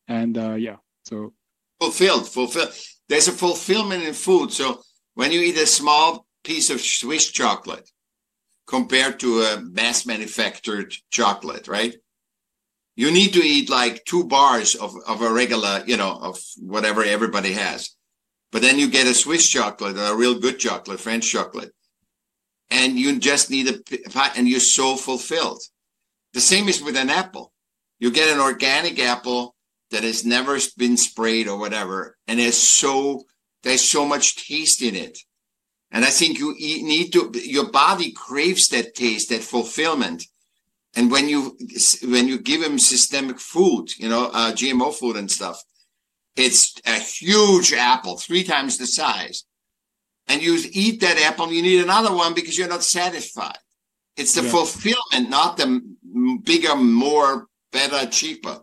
And 0.06 0.38
uh, 0.38 0.54
yeah 0.54 0.76
so. 1.04 1.32
Fulfilled 1.80 2.28
fulfilled. 2.28 2.72
There's 3.08 3.28
a 3.28 3.32
fulfillment 3.32 4.04
in 4.04 4.12
food. 4.14 4.52
So 4.52 4.82
when 5.14 5.32
you 5.32 5.40
eat 5.40 5.56
a 5.56 5.66
small 5.66 6.26
piece 6.44 6.70
of 6.70 6.80
swiss 6.80 7.28
chocolate 7.30 7.90
compared 8.68 9.18
to 9.20 9.40
a 9.40 9.60
mass 9.60 10.06
manufactured 10.06 10.94
chocolate 11.10 11.66
right? 11.66 11.96
You 12.94 13.10
need 13.10 13.32
to 13.34 13.40
eat 13.40 13.70
like 13.70 14.04
two 14.04 14.24
bars 14.24 14.74
of, 14.74 14.94
of 15.06 15.22
a 15.22 15.32
regular 15.32 15.82
you 15.86 15.96
know 15.96 16.18
of 16.20 16.38
whatever 16.58 17.02
everybody 17.02 17.52
has. 17.52 17.90
But 18.52 18.62
then 18.62 18.78
you 18.78 18.88
get 18.88 19.06
a 19.06 19.14
swiss 19.14 19.48
chocolate 19.48 19.96
a 19.98 20.14
real 20.14 20.38
good 20.38 20.58
chocolate 20.58 21.00
french 21.00 21.30
chocolate. 21.30 21.72
And 22.70 22.98
you 22.98 23.18
just 23.18 23.50
need 23.50 23.68
a 23.68 23.80
and 24.36 24.48
you're 24.48 24.60
so 24.60 24.96
fulfilled. 24.96 25.62
The 26.34 26.40
same 26.40 26.68
is 26.68 26.82
with 26.82 26.96
an 26.96 27.10
apple. 27.10 27.52
You 27.98 28.10
get 28.10 28.32
an 28.32 28.40
organic 28.40 28.98
apple 29.00 29.56
that 29.90 30.04
has 30.04 30.24
never 30.24 30.58
been 30.76 30.96
sprayed 30.96 31.48
or 31.48 31.58
whatever, 31.58 32.16
and 32.26 32.38
it's 32.38 32.58
so 32.58 33.24
there's 33.62 33.88
so 33.88 34.04
much 34.04 34.46
taste 34.46 34.82
in 34.82 34.94
it. 34.94 35.18
And 35.90 36.04
I 36.04 36.10
think 36.10 36.38
you 36.38 36.54
need 36.58 37.12
to 37.12 37.32
your 37.34 37.70
body 37.70 38.12
craves 38.12 38.68
that 38.68 38.94
taste, 38.94 39.30
that 39.30 39.42
fulfillment. 39.42 40.24
And 40.94 41.10
when 41.10 41.28
you 41.28 41.56
when 42.04 42.28
you 42.28 42.38
give 42.38 42.62
him 42.62 42.78
systemic 42.78 43.40
food, 43.40 43.96
you 43.98 44.08
know, 44.08 44.30
uh, 44.32 44.52
GMO 44.52 44.92
food 44.92 45.16
and 45.16 45.30
stuff, 45.30 45.62
it's 46.36 46.74
a 46.86 46.98
huge 46.98 47.72
apple, 47.72 48.16
three 48.16 48.44
times 48.44 48.78
the 48.78 48.86
size. 48.86 49.44
And 50.26 50.42
you 50.42 50.58
eat 50.72 51.00
that 51.00 51.18
apple, 51.18 51.46
and 51.46 51.54
you 51.54 51.62
need 51.62 51.82
another 51.82 52.14
one 52.14 52.34
because 52.34 52.58
you're 52.58 52.68
not 52.68 52.82
satisfied. 52.82 53.58
It's 54.16 54.34
the 54.34 54.42
yeah. 54.42 54.50
fulfillment, 54.50 55.30
not 55.30 55.56
the 55.56 55.80
bigger, 56.42 56.74
more, 56.76 57.46
better, 57.72 58.10
cheaper. 58.10 58.60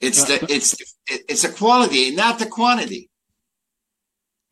It's 0.00 0.24
the 0.24 0.44
it's 0.50 0.76
it's 1.06 1.44
a 1.44 1.52
quality, 1.52 2.14
not 2.14 2.38
the 2.38 2.46
quantity. 2.46 3.08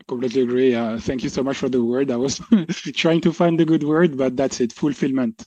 Completely 0.07 0.43
agree. 0.43 0.75
Uh, 0.75 0.99
thank 0.99 1.23
you 1.23 1.31
so 1.31 1.43
much 1.43 1.57
for 1.57 1.69
the 1.69 1.83
word. 1.83 2.11
I 2.11 2.17
was 2.17 2.41
trying 2.95 3.21
to 3.23 3.33
find 3.33 3.59
the 3.59 3.65
good 3.65 3.83
word, 3.83 4.17
but 4.19 4.37
that's 4.37 4.61
it. 4.61 4.73
Fulfillment. 4.73 5.43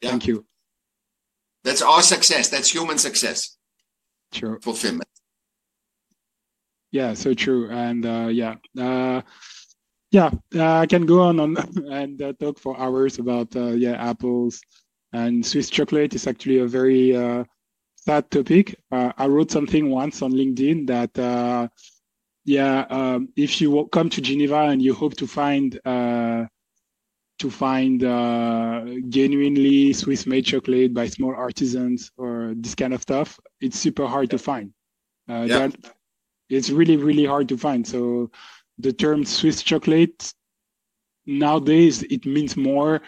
Yeah. 0.00 0.10
Thank 0.10 0.26
you. 0.28 0.46
That's 1.64 1.82
our 1.82 2.02
success. 2.02 2.48
That's 2.48 2.72
human 2.72 2.98
success. 2.98 3.56
True. 4.32 4.58
Fulfillment. 4.62 5.08
Yeah, 6.92 7.14
so 7.14 7.34
true. 7.34 7.70
And 7.70 8.06
uh, 8.06 8.28
yeah, 8.30 8.54
uh, 8.78 9.22
yeah, 10.10 10.30
uh, 10.54 10.78
I 10.78 10.86
can 10.86 11.04
go 11.04 11.22
on, 11.22 11.40
on 11.40 11.56
and 11.90 12.22
uh, 12.22 12.32
talk 12.40 12.58
for 12.58 12.78
hours 12.78 13.18
about 13.18 13.54
uh, 13.56 13.72
yeah 13.72 13.96
apples 14.02 14.60
and 15.12 15.44
Swiss 15.44 15.68
chocolate. 15.68 16.14
is 16.14 16.26
actually 16.26 16.58
a 16.58 16.66
very 16.66 17.14
uh, 17.14 17.44
that 18.06 18.30
topic. 18.30 18.74
Uh, 18.90 19.12
I 19.16 19.26
wrote 19.26 19.50
something 19.50 19.90
once 19.90 20.22
on 20.22 20.32
LinkedIn 20.32 20.86
that, 20.88 21.16
uh, 21.18 21.68
yeah, 22.48 22.86
um, 22.88 23.28
if 23.36 23.60
you 23.60 23.86
come 23.92 24.08
to 24.08 24.22
Geneva 24.22 24.60
and 24.72 24.80
you 24.80 24.94
hope 24.94 25.14
to 25.16 25.26
find 25.26 25.78
uh, 25.84 26.46
to 27.38 27.50
find 27.50 28.02
uh, 28.02 28.86
genuinely 29.10 29.92
Swiss-made 29.92 30.46
chocolate 30.46 30.94
by 30.94 31.06
small 31.08 31.34
artisans 31.34 32.10
or 32.16 32.54
this 32.56 32.74
kind 32.74 32.94
of 32.94 33.02
stuff, 33.02 33.38
it's 33.60 33.78
super 33.78 34.06
hard 34.06 34.30
to 34.30 34.38
find. 34.38 34.72
Uh, 35.28 35.44
yeah. 35.46 35.58
That, 35.58 35.92
it's 36.48 36.70
really, 36.70 36.96
really 36.96 37.26
hard 37.26 37.50
to 37.50 37.58
find. 37.58 37.86
So 37.86 38.30
the 38.78 38.94
term 38.94 39.26
Swiss 39.26 39.62
chocolate 39.62 40.32
nowadays 41.26 42.02
it 42.04 42.24
means 42.24 42.56
more 42.56 43.02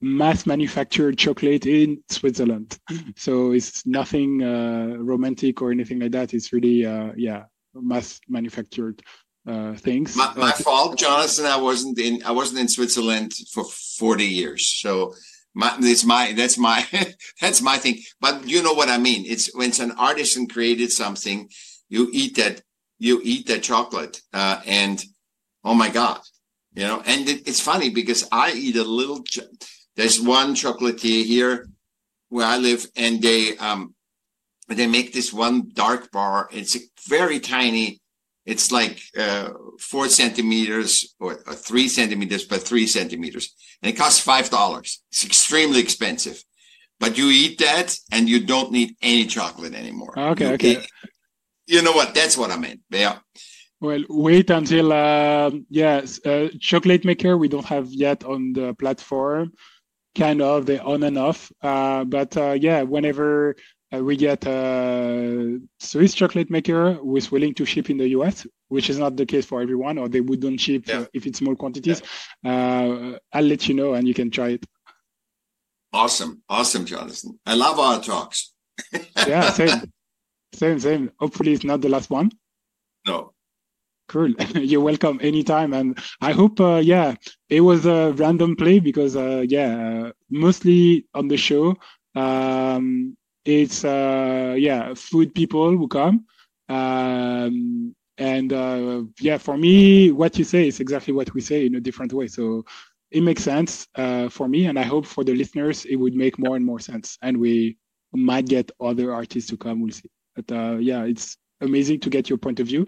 mass 0.00 0.46
manufactured 0.46 1.18
chocolate 1.18 1.66
in 1.66 2.00
Switzerland. 2.08 2.78
So 3.16 3.50
it's 3.50 3.84
nothing 3.86 4.40
uh, 4.44 4.98
romantic 4.98 5.60
or 5.62 5.72
anything 5.72 5.98
like 5.98 6.12
that. 6.12 6.32
It's 6.32 6.52
really, 6.52 6.86
uh, 6.86 7.10
yeah, 7.16 7.46
mass 7.74 8.20
manufactured 8.28 9.02
uh, 9.46 9.74
things. 9.74 10.16
My, 10.16 10.32
my 10.36 10.52
fault, 10.52 10.98
Jonathan. 10.98 11.46
I 11.46 11.56
wasn't 11.56 11.98
in. 11.98 12.22
I 12.24 12.32
wasn't 12.32 12.60
in 12.60 12.68
Switzerland 12.68 13.32
for 13.52 13.64
forty 13.98 14.26
years. 14.26 14.66
So 14.66 15.14
my, 15.54 15.76
it's 15.80 16.04
my 16.04 16.32
that's 16.32 16.58
my 16.58 16.86
that's 17.40 17.62
my 17.62 17.78
thing. 17.78 17.98
But 18.20 18.46
you 18.48 18.62
know 18.62 18.72
what 18.72 18.88
I 18.88 18.98
mean. 18.98 19.24
It's 19.26 19.54
when 19.54 19.68
it's 19.68 19.80
an 19.80 19.92
artisan 19.92 20.48
created 20.48 20.90
something, 20.90 21.48
you 21.88 22.08
eat 22.12 22.36
that 22.36 22.62
you 22.98 23.20
eat 23.22 23.46
that 23.48 23.62
chocolate, 23.62 24.20
uh, 24.32 24.60
and 24.66 25.02
oh 25.62 25.74
my 25.74 25.90
god, 25.90 26.20
you 26.74 26.84
know. 26.84 27.02
And 27.04 27.28
it, 27.28 27.46
it's 27.46 27.60
funny 27.60 27.90
because 27.90 28.26
I 28.32 28.52
eat 28.52 28.76
a 28.76 28.84
little. 28.84 29.22
There's 29.96 30.20
one 30.20 30.54
chocolatier 30.54 31.24
here 31.24 31.68
where 32.28 32.46
I 32.46 32.56
live, 32.56 32.86
and 32.96 33.22
they 33.22 33.56
um 33.58 33.93
they 34.68 34.86
make 34.86 35.12
this 35.12 35.32
one 35.32 35.70
dark 35.72 36.10
bar. 36.10 36.48
It's 36.52 36.76
very 37.08 37.40
tiny. 37.40 38.00
It's 38.46 38.70
like 38.70 39.00
uh, 39.18 39.50
four 39.80 40.08
centimeters 40.08 41.14
or, 41.18 41.38
or 41.46 41.54
three 41.54 41.88
centimeters 41.88 42.44
by 42.44 42.58
three 42.58 42.86
centimeters, 42.86 43.54
and 43.82 43.90
it 43.92 43.96
costs 43.96 44.20
five 44.20 44.50
dollars. 44.50 45.02
It's 45.10 45.24
extremely 45.24 45.80
expensive, 45.80 46.42
but 47.00 47.16
you 47.16 47.28
eat 47.30 47.58
that, 47.58 47.96
and 48.12 48.28
you 48.28 48.44
don't 48.44 48.70
need 48.70 48.96
any 49.00 49.26
chocolate 49.26 49.74
anymore. 49.74 50.18
Okay, 50.18 50.48
you 50.48 50.54
okay. 50.54 50.86
you 51.66 51.82
know 51.82 51.92
what? 51.92 52.14
That's 52.14 52.36
what 52.36 52.50
I 52.50 52.56
meant. 52.56 52.80
Yeah. 52.90 53.18
Well, 53.80 54.04
wait 54.08 54.50
until 54.50 54.92
uh, 54.92 55.50
yes, 55.70 56.20
uh, 56.26 56.48
chocolate 56.60 57.04
maker 57.04 57.36
we 57.38 57.48
don't 57.48 57.66
have 57.66 57.88
yet 57.90 58.24
on 58.24 58.52
the 58.52 58.74
platform 58.74 59.52
kind 60.14 60.40
of 60.40 60.66
the 60.66 60.82
on 60.82 61.02
and 61.02 61.18
off. 61.18 61.52
Uh, 61.62 62.04
but 62.04 62.36
uh, 62.36 62.52
yeah, 62.52 62.82
whenever 62.82 63.50
uh, 63.50 63.54
we 64.02 64.16
get 64.16 64.46
a 64.46 65.60
Swiss 65.78 66.14
chocolate 66.14 66.50
maker 66.50 66.94
who 66.94 67.16
is 67.16 67.30
willing 67.30 67.54
to 67.54 67.64
ship 67.64 67.90
in 67.90 67.98
the 67.98 68.08
US, 68.10 68.46
which 68.68 68.88
is 68.90 68.98
not 68.98 69.16
the 69.16 69.26
case 69.26 69.44
for 69.44 69.60
everyone, 69.60 69.98
or 69.98 70.08
they 70.08 70.20
wouldn't 70.20 70.60
ship 70.60 70.84
yeah. 70.86 71.04
if 71.12 71.26
it's 71.26 71.38
small 71.38 71.56
quantities, 71.56 72.02
yeah. 72.42 73.18
I'll 73.32 73.42
let 73.44 73.68
you 73.68 73.74
know 73.74 73.94
and 73.94 74.06
you 74.06 74.14
can 74.14 74.30
try 74.30 74.50
it. 74.50 74.66
Awesome. 75.92 76.42
Awesome, 76.48 76.84
Jonathan. 76.86 77.38
I 77.46 77.54
love 77.54 77.78
our 77.78 78.00
talks. 78.00 78.52
yeah, 79.26 79.50
same. 79.50 79.92
Same, 80.52 80.80
same. 80.80 81.10
Hopefully 81.18 81.52
it's 81.52 81.64
not 81.64 81.80
the 81.80 81.88
last 81.88 82.10
one. 82.10 82.30
No. 83.06 83.32
Cool. 84.08 84.30
You're 84.54 84.80
welcome 84.80 85.18
anytime. 85.22 85.72
And 85.72 85.98
I 86.20 86.32
hope, 86.32 86.60
uh, 86.60 86.80
yeah, 86.82 87.14
it 87.48 87.60
was 87.60 87.86
a 87.86 88.12
random 88.12 88.56
play 88.56 88.78
because, 88.78 89.16
uh, 89.16 89.44
yeah, 89.48 90.06
uh, 90.06 90.12
mostly 90.30 91.06
on 91.14 91.28
the 91.28 91.36
show, 91.36 91.76
um, 92.14 93.16
it's, 93.44 93.84
uh, 93.84 94.54
yeah, 94.58 94.94
food 94.94 95.34
people 95.34 95.76
who 95.76 95.88
come. 95.88 96.26
Um, 96.68 97.94
and 98.18 98.52
uh, 98.52 99.02
yeah, 99.20 99.38
for 99.38 99.56
me, 99.58 100.12
what 100.12 100.38
you 100.38 100.44
say 100.44 100.68
is 100.68 100.80
exactly 100.80 101.12
what 101.12 101.34
we 101.34 101.40
say 101.40 101.66
in 101.66 101.74
a 101.74 101.80
different 101.80 102.12
way. 102.12 102.28
So 102.28 102.64
it 103.10 103.22
makes 103.22 103.42
sense 103.42 103.86
uh, 103.96 104.28
for 104.28 104.48
me, 104.48 104.66
and 104.66 104.78
I 104.78 104.82
hope 104.82 105.06
for 105.06 105.24
the 105.24 105.34
listeners 105.34 105.84
it 105.84 105.96
would 105.96 106.14
make 106.14 106.38
more 106.38 106.56
and 106.56 106.64
more 106.64 106.78
sense, 106.80 107.18
and 107.22 107.36
we 107.38 107.76
might 108.12 108.46
get 108.46 108.70
other 108.80 109.12
artists 109.12 109.50
to 109.50 109.56
come. 109.56 109.80
We'll 109.82 109.92
see. 109.92 110.10
But 110.36 110.50
uh, 110.52 110.76
yeah, 110.78 111.04
it's 111.04 111.36
amazing 111.60 112.00
to 112.00 112.10
get 112.10 112.28
your 112.28 112.38
point 112.38 112.60
of 112.60 112.66
view, 112.66 112.86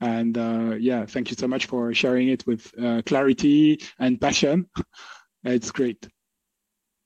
and 0.00 0.36
uh, 0.36 0.76
yeah, 0.78 1.06
thank 1.06 1.30
you 1.30 1.36
so 1.36 1.48
much 1.48 1.66
for 1.66 1.92
sharing 1.94 2.28
it 2.28 2.46
with 2.46 2.72
uh, 2.82 3.02
clarity 3.06 3.80
and 3.98 4.20
passion. 4.20 4.68
it's 5.44 5.70
great. 5.70 6.06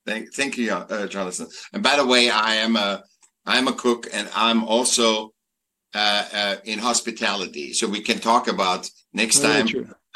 Thank, 0.08 0.32
thank 0.32 0.56
you, 0.56 0.72
uh, 0.72 1.06
Jonathan. 1.06 1.48
And 1.74 1.82
by 1.82 1.96
the 1.96 2.06
way, 2.06 2.30
I 2.30 2.54
am 2.54 2.76
a 2.76 3.04
I'm 3.44 3.68
a 3.68 3.72
cook, 3.72 4.06
and 4.12 4.28
I'm 4.34 4.64
also 4.64 5.32
uh, 5.94 6.24
uh, 6.32 6.56
in 6.64 6.78
hospitality. 6.78 7.72
So 7.74 7.86
we 7.86 8.00
can 8.00 8.18
talk 8.18 8.48
about 8.48 8.90
next 9.12 9.40
time 9.40 9.66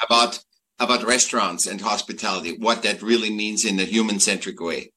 about 0.03 0.43
about 0.79 1.05
restaurants 1.05 1.67
and 1.67 1.81
hospitality, 1.81 2.57
what 2.59 2.83
that 2.85 3.03
really 3.03 3.31
means 3.31 3.65
in 3.67 3.79
a 3.81 3.85
human 3.85 4.19
centric 4.19 4.61
way. 4.61 4.93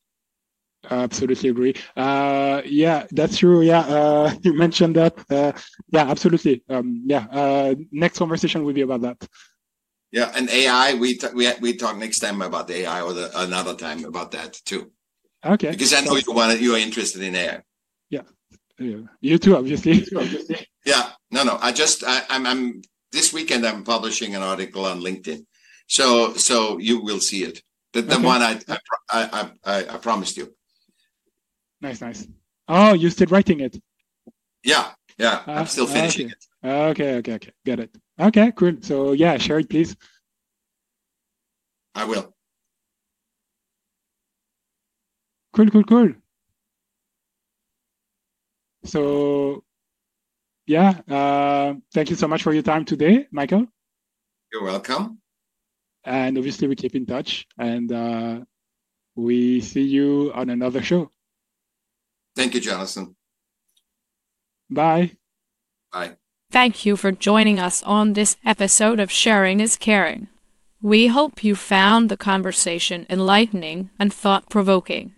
I 0.89 1.03
absolutely 1.03 1.49
agree. 1.49 1.75
Uh, 1.97 2.62
yeah, 2.65 3.05
that's 3.12 3.38
true. 3.39 3.62
Yeah, 3.62 3.81
uh, 3.81 4.34
you 4.43 4.53
mentioned 4.53 4.95
that. 4.95 5.15
Uh, 5.29 5.51
yeah, 5.91 6.10
absolutely. 6.10 6.63
Um, 6.69 7.03
yeah, 7.05 7.25
uh, 7.31 7.75
next 7.91 8.17
conversation 8.17 8.63
will 8.63 8.73
be 8.73 8.81
about 8.81 9.01
that. 9.01 9.27
Yeah, 10.15 10.32
and 10.34 10.49
AI. 10.49 10.93
We 10.93 11.17
t- 11.17 11.28
we 11.34 11.51
we 11.60 11.75
talk 11.75 11.97
next 11.97 12.19
time 12.19 12.41
about 12.41 12.71
AI 12.71 13.01
or 13.01 13.12
the, 13.12 13.30
another 13.38 13.75
time 13.75 14.06
about 14.06 14.32
that 14.32 14.54
too. 14.63 14.89
Okay. 15.43 15.71
Because 15.71 15.93
I 15.93 15.99
know 15.99 16.15
you 16.15 16.32
want 16.32 16.58
you 16.62 16.73
are 16.73 16.80
interested 16.80 17.21
in 17.21 17.36
AI. 17.36 17.62
Yeah. 18.10 18.21
Yeah. 18.80 19.01
You 19.19 19.38
too, 19.38 19.58
obviously. 19.58 20.06
yeah. 20.86 21.10
No, 21.32 21.43
no. 21.43 21.58
I 21.62 21.73
just 21.73 22.06
I, 22.08 22.21
I'm 22.30 22.47
I'm 22.47 22.82
this 23.12 23.34
weekend 23.34 23.67
I'm 23.67 23.84
publishing 23.84 24.36
an 24.36 24.41
article 24.41 24.86
on 24.86 25.01
LinkedIn, 25.01 25.45
so 25.88 26.34
so 26.36 26.78
you 26.78 27.04
will 27.04 27.19
see 27.19 27.43
it. 27.43 27.62
The, 27.91 28.01
the 28.01 28.15
okay. 28.15 28.25
one 28.25 28.41
I 28.41 28.62
I, 28.69 28.80
I 29.12 29.51
I 29.65 29.95
I 29.95 29.97
promised 29.97 30.38
you. 30.38 30.56
Nice, 31.82 31.99
nice. 31.99 32.25
Oh, 32.69 32.93
you 32.93 33.10
still 33.10 33.28
writing 33.28 33.60
it? 33.60 33.78
Yeah, 34.63 34.91
yeah. 35.17 35.43
Uh, 35.45 35.51
I'm 35.51 35.67
still 35.67 35.88
finishing 35.88 36.28
okay. 36.28 36.36
it. 36.63 36.67
Okay, 36.91 37.15
okay, 37.17 37.34
okay. 37.34 37.51
Get 37.65 37.80
it. 37.82 37.91
Okay, 38.19 38.51
cool. 38.56 38.78
So 38.82 39.12
yeah, 39.12 39.38
share 39.38 39.60
it, 39.60 39.69
please. 39.69 39.95
I 41.93 42.06
will. 42.06 42.34
Cool, 45.54 45.69
cool, 45.69 45.84
cool. 45.84 46.13
So, 48.84 49.63
yeah, 50.67 50.99
uh, 51.10 51.75
thank 51.93 52.10
you 52.10 52.15
so 52.15 52.28
much 52.28 52.43
for 52.43 52.54
your 52.54 52.62
time 52.62 52.86
today, 52.86 53.28
Michael. 53.32 53.65
You're 54.51 54.63
welcome. 54.63 55.19
And 56.04 56.38
obviously, 56.38 56.67
we 56.67 56.75
keep 56.75 56.95
in 56.95 57.06
touch 57.06 57.47
and 57.58 57.91
uh, 57.91 58.41
we 59.15 59.62
see 59.62 59.84
you 59.84 60.32
on 60.36 60.49
another 60.49 60.84
show. 60.84 61.10
Thank 62.36 62.54
you, 62.54 62.60
Jonathan. 62.60 63.15
Bye. 64.69 65.12
Bye. 65.91 66.17
Thank 66.51 66.86
you 66.86 66.95
for 66.95 67.12
joining 67.12 67.60
us 67.60 67.84
on 67.84 68.13
this 68.13 68.38
episode 68.45 68.99
of 68.99 69.12
Sharing 69.12 69.60
is 69.60 69.75
Caring. 69.75 70.27
We 70.81 71.08
hope 71.08 71.43
you 71.43 71.55
found 71.55 72.10
the 72.10 72.17
conversation 72.17 73.05
enlightening 73.10 73.89
and 73.99 74.13
thought 74.13 74.49
provoking. 74.49 75.13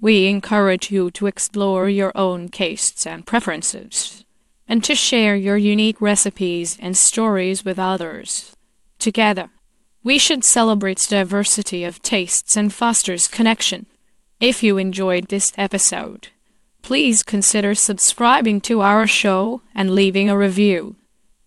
We 0.00 0.26
encourage 0.26 0.90
you 0.90 1.10
to 1.12 1.28
explore 1.28 1.88
your 1.88 2.12
own 2.14 2.48
tastes 2.48 3.06
and 3.06 3.24
preferences, 3.24 4.24
and 4.68 4.82
to 4.84 4.94
share 4.94 5.36
your 5.36 5.56
unique 5.56 6.00
recipes 6.00 6.76
and 6.80 6.96
stories 6.96 7.64
with 7.64 7.78
others. 7.78 8.54
Together, 8.98 9.50
we 10.02 10.18
should 10.18 10.44
celebrate 10.44 11.06
diversity 11.08 11.84
of 11.84 12.02
tastes 12.02 12.56
and 12.56 12.72
fosters 12.72 13.28
connection. 13.28 13.86
If 14.40 14.62
you 14.62 14.76
enjoyed 14.76 15.28
this 15.28 15.52
episode, 15.56 16.28
please 16.82 17.22
consider 17.22 17.74
subscribing 17.74 18.60
to 18.62 18.80
our 18.80 19.06
show 19.06 19.62
and 19.74 19.94
leaving 19.94 20.28
a 20.28 20.36
review. 20.36 20.96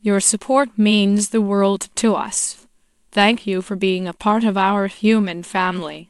Your 0.02 0.20
support 0.20 0.70
means 0.78 1.30
the 1.30 1.42
world 1.42 1.90
to 1.96 2.16
us. 2.16 2.68
Thank 3.12 3.46
you 3.46 3.62
for 3.62 3.76
being 3.76 4.08
a 4.08 4.14
part 4.14 4.44
of 4.44 4.58
our 4.58 4.88
human 4.88 5.44
family. 5.44 6.10